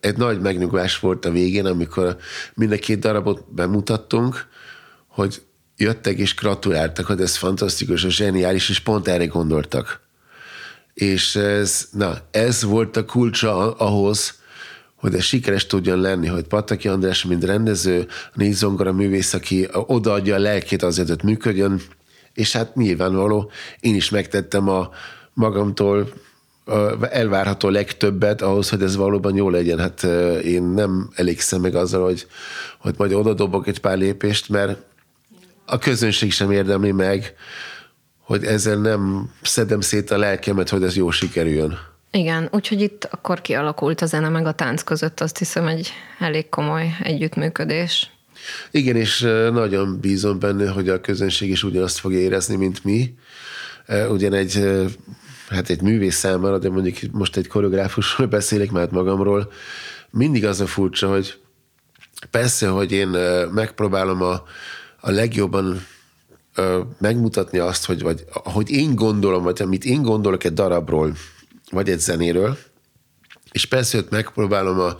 egy 0.00 0.16
nagy 0.16 0.40
megnyugvás 0.40 0.98
volt 0.98 1.24
a 1.24 1.30
végén, 1.30 1.66
amikor 1.66 2.16
mind 2.54 2.72
a 2.72 2.76
két 2.76 2.98
darabot 2.98 3.54
bemutattunk, 3.54 4.46
hogy 5.06 5.42
jöttek 5.80 6.18
és 6.18 6.34
gratuláltak, 6.34 7.06
hogy 7.06 7.20
ez 7.20 7.36
fantasztikus, 7.36 8.04
és 8.04 8.14
zseniális, 8.14 8.68
és 8.68 8.78
pont 8.78 9.08
erre 9.08 9.26
gondoltak. 9.26 10.00
És 10.94 11.36
ez, 11.36 11.88
na, 11.92 12.16
ez 12.30 12.62
volt 12.62 12.96
a 12.96 13.04
kulcsa 13.04 13.72
ahhoz, 13.72 14.38
hogy 14.94 15.14
ez 15.14 15.22
sikeres 15.22 15.66
tudjon 15.66 16.00
lenni, 16.00 16.26
hogy 16.26 16.44
Pataki 16.44 16.88
András, 16.88 17.24
mint 17.24 17.44
rendező, 17.44 18.06
négy 18.34 18.52
zongora 18.52 18.92
művész, 18.92 19.34
aki 19.34 19.68
odaadja 19.72 20.34
a 20.34 20.38
lelkét 20.38 20.82
azért, 20.82 21.08
hogy 21.08 21.22
működjön, 21.24 21.80
és 22.34 22.52
hát 22.52 22.74
nyilvánvaló, 22.74 23.50
én 23.80 23.94
is 23.94 24.10
megtettem 24.10 24.68
a, 24.68 24.90
magamtól 25.40 26.12
elvárható 27.10 27.68
legtöbbet 27.68 28.42
ahhoz, 28.42 28.68
hogy 28.68 28.82
ez 28.82 28.96
valóban 28.96 29.36
jó 29.36 29.50
legyen. 29.50 29.78
Hát 29.78 30.02
én 30.44 30.62
nem 30.62 31.10
elégszem 31.14 31.60
meg 31.60 31.74
azzal, 31.74 32.04
hogy, 32.04 32.26
hogy 32.78 32.94
majd 32.96 33.12
oda 33.12 33.34
dobok 33.34 33.66
egy 33.66 33.80
pár 33.80 33.98
lépést, 33.98 34.48
mert 34.48 34.78
a 35.70 35.78
közönség 35.78 36.32
sem 36.32 36.50
érdemli 36.50 36.92
meg, 36.92 37.34
hogy 38.18 38.44
ezzel 38.44 38.76
nem 38.76 39.30
szedem 39.42 39.80
szét 39.80 40.10
a 40.10 40.18
lelkemet, 40.18 40.68
hogy 40.68 40.82
ez 40.82 40.96
jó 40.96 41.10
sikerüljön. 41.10 41.78
Igen, 42.10 42.48
úgyhogy 42.52 42.80
itt 42.80 43.08
akkor 43.10 43.40
kialakult 43.40 44.00
a 44.00 44.06
zene 44.06 44.28
meg 44.28 44.46
a 44.46 44.52
tánc 44.52 44.82
között, 44.82 45.20
azt 45.20 45.38
hiszem 45.38 45.66
egy 45.66 45.92
elég 46.18 46.48
komoly 46.48 46.96
együttműködés. 47.02 48.10
Igen, 48.70 48.96
és 48.96 49.20
nagyon 49.52 50.00
bízom 50.00 50.38
benne, 50.38 50.70
hogy 50.70 50.88
a 50.88 51.00
közönség 51.00 51.50
is 51.50 51.62
ugyanazt 51.62 51.98
fogja 51.98 52.18
érezni, 52.18 52.56
mint 52.56 52.84
mi. 52.84 53.14
Ugyan 54.08 54.32
egy 54.32 54.68
hát 55.48 55.70
egy 55.70 55.82
művész 55.82 56.16
számára, 56.16 56.58
de 56.58 56.70
mondjuk 56.70 56.96
most 57.12 57.36
egy 57.36 57.48
koreográfusról 57.48 58.26
beszélek 58.36 58.70
már 58.70 58.90
magamról, 58.90 59.52
mindig 60.10 60.44
az 60.44 60.60
a 60.60 60.66
furcsa, 60.66 61.08
hogy 61.08 61.38
persze, 62.30 62.68
hogy 62.68 62.92
én 62.92 63.08
megpróbálom 63.52 64.22
a, 64.22 64.42
a 65.00 65.10
legjobban 65.10 65.86
megmutatni 66.98 67.58
azt, 67.58 67.84
hogy 67.84 68.02
vagy, 68.02 68.24
hogy 68.32 68.70
én 68.70 68.94
gondolom, 68.94 69.42
vagy 69.42 69.62
amit 69.62 69.84
én 69.84 70.02
gondolok 70.02 70.44
egy 70.44 70.52
darabról, 70.52 71.16
vagy 71.70 71.88
egy 71.88 71.98
zenéről, 72.00 72.58
és 73.52 73.64
persze, 73.64 73.96
hogy 73.96 74.06
megpróbálom 74.10 74.78
a, 74.78 74.96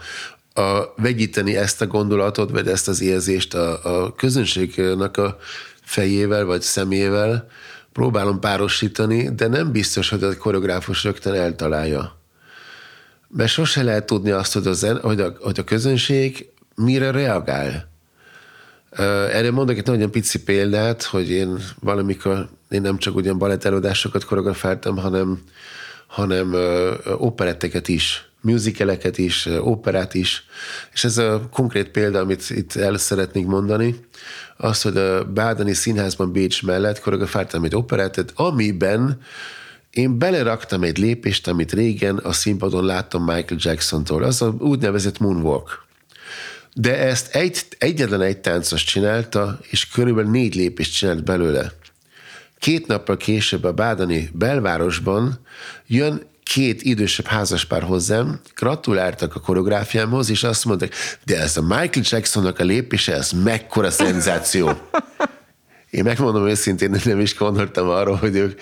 a 0.60 0.94
vegyíteni 0.96 1.56
ezt 1.56 1.80
a 1.80 1.86
gondolatot, 1.86 2.50
vagy 2.50 2.68
ezt 2.68 2.88
az 2.88 3.00
érzést 3.00 3.54
a, 3.54 4.04
a 4.04 4.14
közönségnek 4.14 5.16
a 5.16 5.36
fejével, 5.82 6.44
vagy 6.44 6.60
szemével, 6.60 7.46
próbálom 7.92 8.40
párosítani, 8.40 9.34
de 9.34 9.46
nem 9.46 9.72
biztos, 9.72 10.08
hogy 10.08 10.22
a 10.22 10.36
koreográfus 10.36 11.04
rögtön 11.04 11.34
eltalálja. 11.34 12.18
Mert 13.28 13.50
sose 13.50 13.82
lehet 13.82 14.06
tudni 14.06 14.30
azt, 14.30 14.52
hogy 14.52 14.66
a, 14.66 14.72
zen, 14.72 15.00
hogy 15.00 15.20
a, 15.20 15.36
hogy 15.40 15.58
a 15.58 15.64
közönség 15.64 16.48
mire 16.74 17.10
reagál. 17.10 17.89
Erre 18.90 19.50
mondok 19.50 19.76
egy 19.76 19.86
nagyon 19.86 20.10
pici 20.10 20.42
példát, 20.42 21.02
hogy 21.02 21.30
én 21.30 21.58
valamikor, 21.80 22.48
én 22.68 22.80
nem 22.80 22.98
csak 22.98 23.14
ugyan 23.14 23.38
balett 23.38 23.64
előadásokat 23.64 24.24
koreografáltam, 24.24 24.96
hanem, 24.96 25.42
hanem 26.06 26.54
operetteket 27.18 27.88
is. 27.88 28.24
musicaleket 28.42 29.18
is, 29.18 29.46
operát 29.60 30.14
is, 30.14 30.44
és 30.92 31.04
ez 31.04 31.18
a 31.18 31.48
konkrét 31.52 31.88
példa, 31.88 32.18
amit 32.18 32.50
itt 32.50 32.76
el 32.76 32.96
szeretnék 32.96 33.46
mondani, 33.46 33.94
az, 34.56 34.82
hogy 34.82 34.96
a 34.96 35.24
Bádani 35.24 35.72
Színházban 35.72 36.32
Bécs 36.32 36.62
mellett 36.62 37.00
koreografáltam 37.00 37.64
egy 37.64 37.74
operettet, 37.74 38.32
amiben 38.34 39.20
én 39.90 40.18
beleraktam 40.18 40.82
egy 40.82 40.98
lépést, 40.98 41.48
amit 41.48 41.72
régen 41.72 42.16
a 42.16 42.32
színpadon 42.32 42.84
láttam 42.84 43.24
Michael 43.24 43.60
Jackson-tól, 43.60 44.22
az 44.22 44.42
a 44.42 44.54
úgynevezett 44.58 45.18
moonwalk. 45.18 45.88
De 46.74 46.98
ezt 46.98 47.34
egy, 47.34 47.66
egyetlen 47.78 48.22
egy 48.22 48.38
táncos 48.38 48.84
csinálta, 48.84 49.58
és 49.70 49.88
körülbelül 49.88 50.30
négy 50.30 50.54
lépést 50.54 50.96
csinált 50.96 51.24
belőle. 51.24 51.72
Két 52.58 52.86
nappal 52.86 53.16
később 53.16 53.64
a 53.64 53.72
Bádani 53.72 54.30
belvárosban 54.32 55.40
jön 55.86 56.28
két 56.42 56.82
idősebb 56.82 57.26
házaspár 57.26 57.82
hozzám, 57.82 58.40
gratuláltak 58.54 59.34
a 59.34 59.40
koreográfiámhoz, 59.40 60.30
és 60.30 60.42
azt 60.42 60.64
mondták, 60.64 60.94
de 61.24 61.40
ez 61.40 61.56
a 61.56 61.62
Michael 61.62 62.04
Jacksonnak 62.08 62.58
a 62.58 62.64
lépése, 62.64 63.14
ez 63.14 63.30
mekkora 63.30 63.90
szenzáció. 63.90 64.70
Én 65.90 66.04
megmondom 66.04 66.48
őszintén, 66.48 66.90
hogy 66.90 67.02
nem 67.04 67.20
is 67.20 67.36
gondoltam 67.36 67.88
arra, 67.88 68.16
hogy 68.16 68.36
ők, 68.36 68.60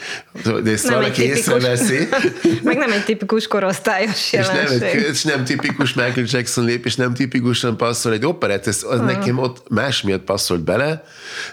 de 0.62 0.70
ezt 0.70 0.84
nem 0.84 0.94
valaki 0.94 1.22
észreveszi. 1.22 2.08
Meg 2.62 2.76
nem 2.76 2.92
egy 2.92 3.04
tipikus 3.04 3.46
korosztályos 3.46 4.32
jelenség. 4.32 4.82
És 4.82 4.92
nem, 4.92 5.10
és 5.12 5.24
nem 5.24 5.44
tipikus 5.44 5.94
Michael 5.94 6.26
Jackson 6.26 6.64
lépés, 6.64 6.96
nem 6.96 7.14
tipikusan 7.14 7.76
passzol 7.76 8.12
egy 8.12 8.26
operett, 8.26 8.66
ez 8.66 8.82
az 8.88 8.98
uh-huh. 8.98 9.12
nekem 9.12 9.38
ott 9.38 9.68
más 9.68 10.02
miatt 10.02 10.24
passzolt 10.24 10.60
bele, 10.60 11.04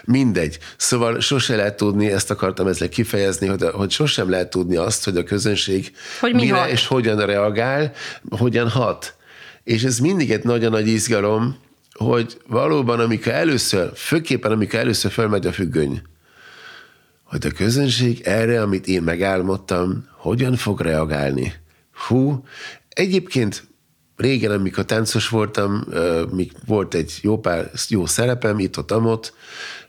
mindegy. 0.04 0.58
Szóval 0.76 1.20
sose 1.20 1.56
lehet 1.56 1.76
tudni, 1.76 2.10
ezt 2.10 2.30
akartam 2.30 2.66
ezzel 2.66 2.88
kifejezni, 2.88 3.46
hogy, 3.46 3.62
hogy 3.72 3.90
sosem 3.90 4.30
lehet 4.30 4.50
tudni 4.50 4.76
azt, 4.76 5.04
hogy 5.04 5.16
a 5.16 5.24
közönség 5.24 5.92
hogy 6.20 6.34
mi 6.34 6.42
mire 6.42 6.56
hat? 6.56 6.70
és 6.70 6.86
hogyan 6.86 7.26
reagál, 7.26 7.92
hogyan 8.30 8.68
hat. 8.68 9.14
És 9.64 9.82
ez 9.82 9.98
mindig 9.98 10.32
egy 10.32 10.44
nagyon 10.44 10.70
nagy 10.70 10.88
izgalom, 10.88 11.56
hogy 11.98 12.40
valóban, 12.46 13.00
amikor 13.00 13.32
először, 13.32 13.90
főképpen 13.94 14.52
amikor 14.52 14.78
először 14.78 15.10
felmegy 15.10 15.46
a 15.46 15.52
függöny, 15.52 16.02
hogy 17.22 17.46
a 17.46 17.50
közönség 17.50 18.20
erre, 18.24 18.62
amit 18.62 18.86
én 18.86 19.02
megálmodtam, 19.02 20.08
hogyan 20.16 20.56
fog 20.56 20.80
reagálni. 20.80 21.52
Hú, 22.06 22.44
egyébként 22.88 23.64
régen, 24.16 24.50
amikor 24.50 24.84
táncos 24.84 25.28
voltam, 25.28 25.84
még 26.30 26.52
volt 26.66 26.94
egy 26.94 27.18
jó 27.22 27.38
pár 27.38 27.70
jó 27.88 28.06
szerepem, 28.06 28.58
itt 28.58 28.78
ott, 28.78 28.90
amott, 28.90 29.32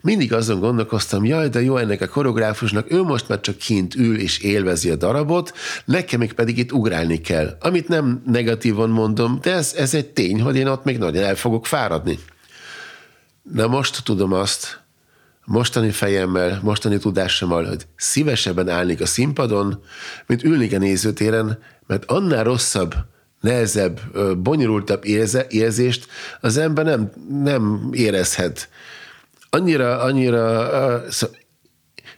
mindig 0.01 0.33
azon 0.33 0.59
gondolkoztam, 0.59 1.25
jaj, 1.25 1.49
de 1.49 1.61
jó 1.61 1.77
ennek 1.77 2.01
a 2.01 2.07
koreográfusnak, 2.07 2.91
ő 2.91 3.01
most 3.01 3.27
már 3.27 3.39
csak 3.39 3.57
kint 3.57 3.95
ül 3.95 4.19
és 4.19 4.39
élvezi 4.39 4.89
a 4.89 4.95
darabot, 4.95 5.53
nekem 5.85 6.19
még 6.19 6.33
pedig 6.33 6.57
itt 6.57 6.71
ugrálni 6.71 7.21
kell. 7.21 7.57
Amit 7.59 7.87
nem 7.87 8.21
negatívan 8.25 8.89
mondom, 8.89 9.39
de 9.41 9.53
ez, 9.53 9.73
ez 9.77 9.93
egy 9.93 10.07
tény, 10.07 10.41
hogy 10.41 10.55
én 10.55 10.67
ott 10.67 10.83
még 10.83 10.97
nagyon 10.97 11.23
el 11.23 11.35
fogok 11.35 11.65
fáradni. 11.65 12.19
Na 13.53 13.67
most 13.67 14.03
tudom 14.03 14.33
azt, 14.33 14.81
mostani 15.45 15.91
fejemmel, 15.91 16.59
mostani 16.63 16.97
tudásommal, 16.97 17.65
hogy 17.65 17.87
szívesebben 17.95 18.69
állnék 18.69 19.01
a 19.01 19.05
színpadon, 19.05 19.83
mint 20.25 20.43
ülnék 20.43 20.73
a 20.73 20.77
nézőtéren, 20.77 21.59
mert 21.87 22.05
annál 22.05 22.43
rosszabb, 22.43 22.95
nehezebb, 23.47 23.99
bonyolultabb 24.37 25.05
érze, 25.05 25.45
érzést 25.49 26.07
az 26.41 26.57
ember 26.57 26.85
nem, 26.85 27.11
nem 27.43 27.89
érezhet. 27.91 28.69
Annyira, 29.49 30.01
annyira, 30.01 30.69
szó, 31.09 31.27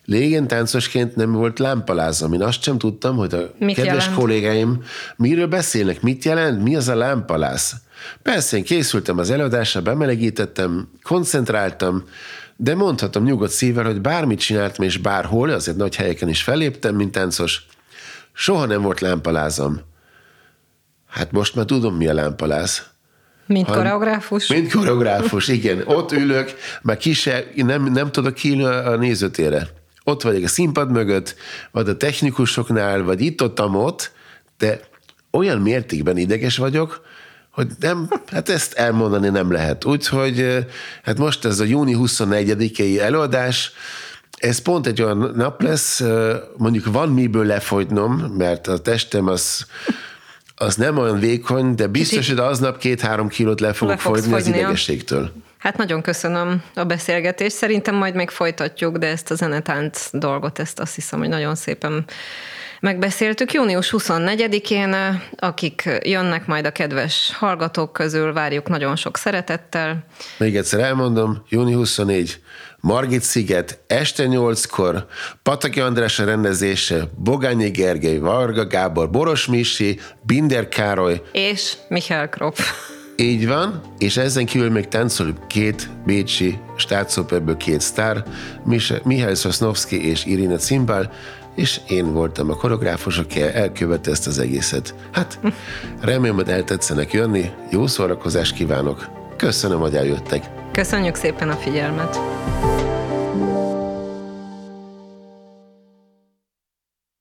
Légen 0.05 0.47
táncosként 0.47 1.15
nem 1.15 1.31
volt 1.31 1.59
lámpalázam. 1.59 2.33
Én 2.33 2.41
azt 2.41 2.61
sem 2.61 2.77
tudtam, 2.77 3.15
hogy 3.15 3.33
a 3.33 3.53
mit 3.59 3.75
kedves 3.75 3.95
jelent? 3.95 4.15
kollégáim 4.15 4.83
miről 5.15 5.47
beszélnek, 5.47 6.01
mit 6.01 6.23
jelent, 6.23 6.63
mi 6.63 6.75
az 6.75 6.87
a 6.87 6.95
lámpaláz. 6.95 7.73
Persze, 8.21 8.57
én 8.57 8.63
készültem 8.63 9.17
az 9.17 9.29
előadásra, 9.29 9.81
bemelegítettem, 9.81 10.89
koncentráltam, 11.03 12.03
de 12.55 12.75
mondhatom 12.75 13.23
nyugodt 13.23 13.51
szívvel, 13.51 13.85
hogy 13.85 14.01
bármit 14.01 14.39
csináltam, 14.39 14.85
és 14.85 14.97
bárhol, 14.97 15.49
azért 15.49 15.77
nagy 15.77 15.95
helyeken 15.95 16.29
is 16.29 16.43
felléptem, 16.43 16.95
mint 16.95 17.11
táncos, 17.11 17.65
soha 18.33 18.65
nem 18.65 18.81
volt 18.81 18.99
lámpalázam. 18.99 19.81
Hát 21.09 21.31
most 21.31 21.55
már 21.55 21.65
tudom, 21.65 21.95
mi 21.95 22.07
a 22.07 22.13
lámpaláz. 22.13 22.87
Mint 23.45 23.67
ha, 23.67 23.73
koreográfus? 23.73 24.47
Mint 24.47 24.71
koreográfus, 24.71 25.47
igen. 25.47 25.81
Ott 25.85 26.11
ülök, 26.11 26.53
már 26.81 26.97
kise, 26.97 27.43
nem, 27.55 27.83
nem 27.83 28.11
tudok 28.11 28.33
kiülni 28.33 28.63
a 28.63 28.95
nézőtére. 28.95 29.67
Ott 30.03 30.21
vagyok 30.21 30.43
a 30.43 30.47
színpad 30.47 30.91
mögött, 30.91 31.35
vagy 31.71 31.89
a 31.89 31.97
technikusoknál, 31.97 33.03
vagy 33.03 33.21
itt-ott, 33.21 33.61
ott, 33.61 34.11
de 34.57 34.79
olyan 35.31 35.61
mértékben 35.61 36.17
ideges 36.17 36.57
vagyok, 36.57 37.01
hogy 37.51 37.67
nem, 37.79 38.09
hát 38.31 38.49
ezt 38.49 38.73
elmondani 38.73 39.29
nem 39.29 39.51
lehet. 39.51 39.85
Úgyhogy 39.85 40.65
hát 41.03 41.17
most 41.17 41.45
ez 41.45 41.59
a 41.59 41.63
júni 41.63 41.95
24-i 41.97 42.99
előadás, 42.99 43.71
ez 44.37 44.59
pont 44.59 44.87
egy 44.87 45.01
olyan 45.01 45.31
nap 45.35 45.61
lesz, 45.61 46.03
mondjuk 46.57 46.85
van 46.85 47.09
miből 47.09 47.45
lefogynom, 47.45 48.13
mert 48.37 48.67
a 48.67 48.77
testem 48.77 49.27
az 49.27 49.65
az 50.61 50.75
nem 50.75 50.97
olyan 50.97 51.19
vékony, 51.19 51.75
de 51.75 51.87
biztos, 51.87 52.29
hogy 52.29 52.39
aznap 52.39 52.77
két-három 52.77 53.27
kilót 53.27 53.59
le 53.59 53.73
fogok 53.73 53.99
fogyni 53.99 54.33
az 54.33 54.47
idegességtől. 54.47 55.31
Hát 55.57 55.77
nagyon 55.77 56.01
köszönöm 56.01 56.63
a 56.73 56.83
beszélgetést. 56.83 57.55
Szerintem 57.55 57.95
majd 57.95 58.15
még 58.15 58.29
folytatjuk, 58.29 58.97
de 58.97 59.07
ezt 59.07 59.31
a 59.31 59.35
zenetánc 59.35 60.09
dolgot, 60.11 60.59
ezt 60.59 60.79
azt 60.79 60.95
hiszem, 60.95 61.19
hogy 61.19 61.29
nagyon 61.29 61.55
szépen 61.55 62.05
megbeszéltük. 62.79 63.53
Június 63.53 63.93
24-én, 63.97 64.95
akik 65.35 65.89
jönnek 66.03 66.45
majd 66.45 66.65
a 66.65 66.71
kedves 66.71 67.31
hallgatók 67.35 67.93
közül, 67.93 68.33
várjuk 68.33 68.67
nagyon 68.67 68.95
sok 68.95 69.17
szeretettel. 69.17 70.05
Még 70.37 70.57
egyszer 70.57 70.79
elmondom, 70.79 71.43
júni 71.49 71.73
24, 71.73 72.41
Margit 72.81 73.21
sziget, 73.21 73.79
este 73.87 74.25
8-kor, 74.27 75.05
Pataki 75.43 75.79
András 75.79 76.19
a 76.19 76.25
rendezése, 76.25 77.09
Bogányi 77.17 77.69
Gergely, 77.69 78.17
Varga 78.17 78.67
Gábor, 78.67 79.09
Boros 79.09 79.45
Misi, 79.45 79.99
Binder 80.21 80.67
Károly. 80.67 81.21
És 81.31 81.73
Michael 81.87 82.29
Kropf. 82.29 82.71
Így 83.15 83.47
van, 83.47 83.81
és 83.97 84.17
ezen 84.17 84.45
kívül 84.45 84.69
még 84.69 84.87
táncol 84.87 85.33
két 85.47 85.89
bécsi 86.05 86.59
státszóperből 86.75 87.57
két 87.57 87.81
sztár, 87.81 88.23
Mihály 89.03 89.35
Szosnovszki 89.35 90.09
és 90.09 90.25
Irina 90.25 90.55
Cimbal, 90.55 91.11
és 91.55 91.79
én 91.87 92.13
voltam 92.13 92.49
a 92.49 92.55
koreográfus, 92.55 93.17
aki 93.17 93.41
elkövette 93.41 94.11
ezt 94.11 94.27
az 94.27 94.39
egészet. 94.39 94.95
Hát, 95.11 95.39
remélem, 96.01 96.35
hogy 96.35 96.49
eltetszenek 96.49 97.13
jönni, 97.13 97.51
jó 97.71 97.87
szórakozást 97.87 98.53
kívánok, 98.53 99.09
köszönöm, 99.37 99.79
hogy 99.79 99.95
eljöttek. 99.95 100.43
Köszönjük 100.71 101.15
szépen 101.15 101.49
a 101.49 101.55
figyelmet! 101.55 102.19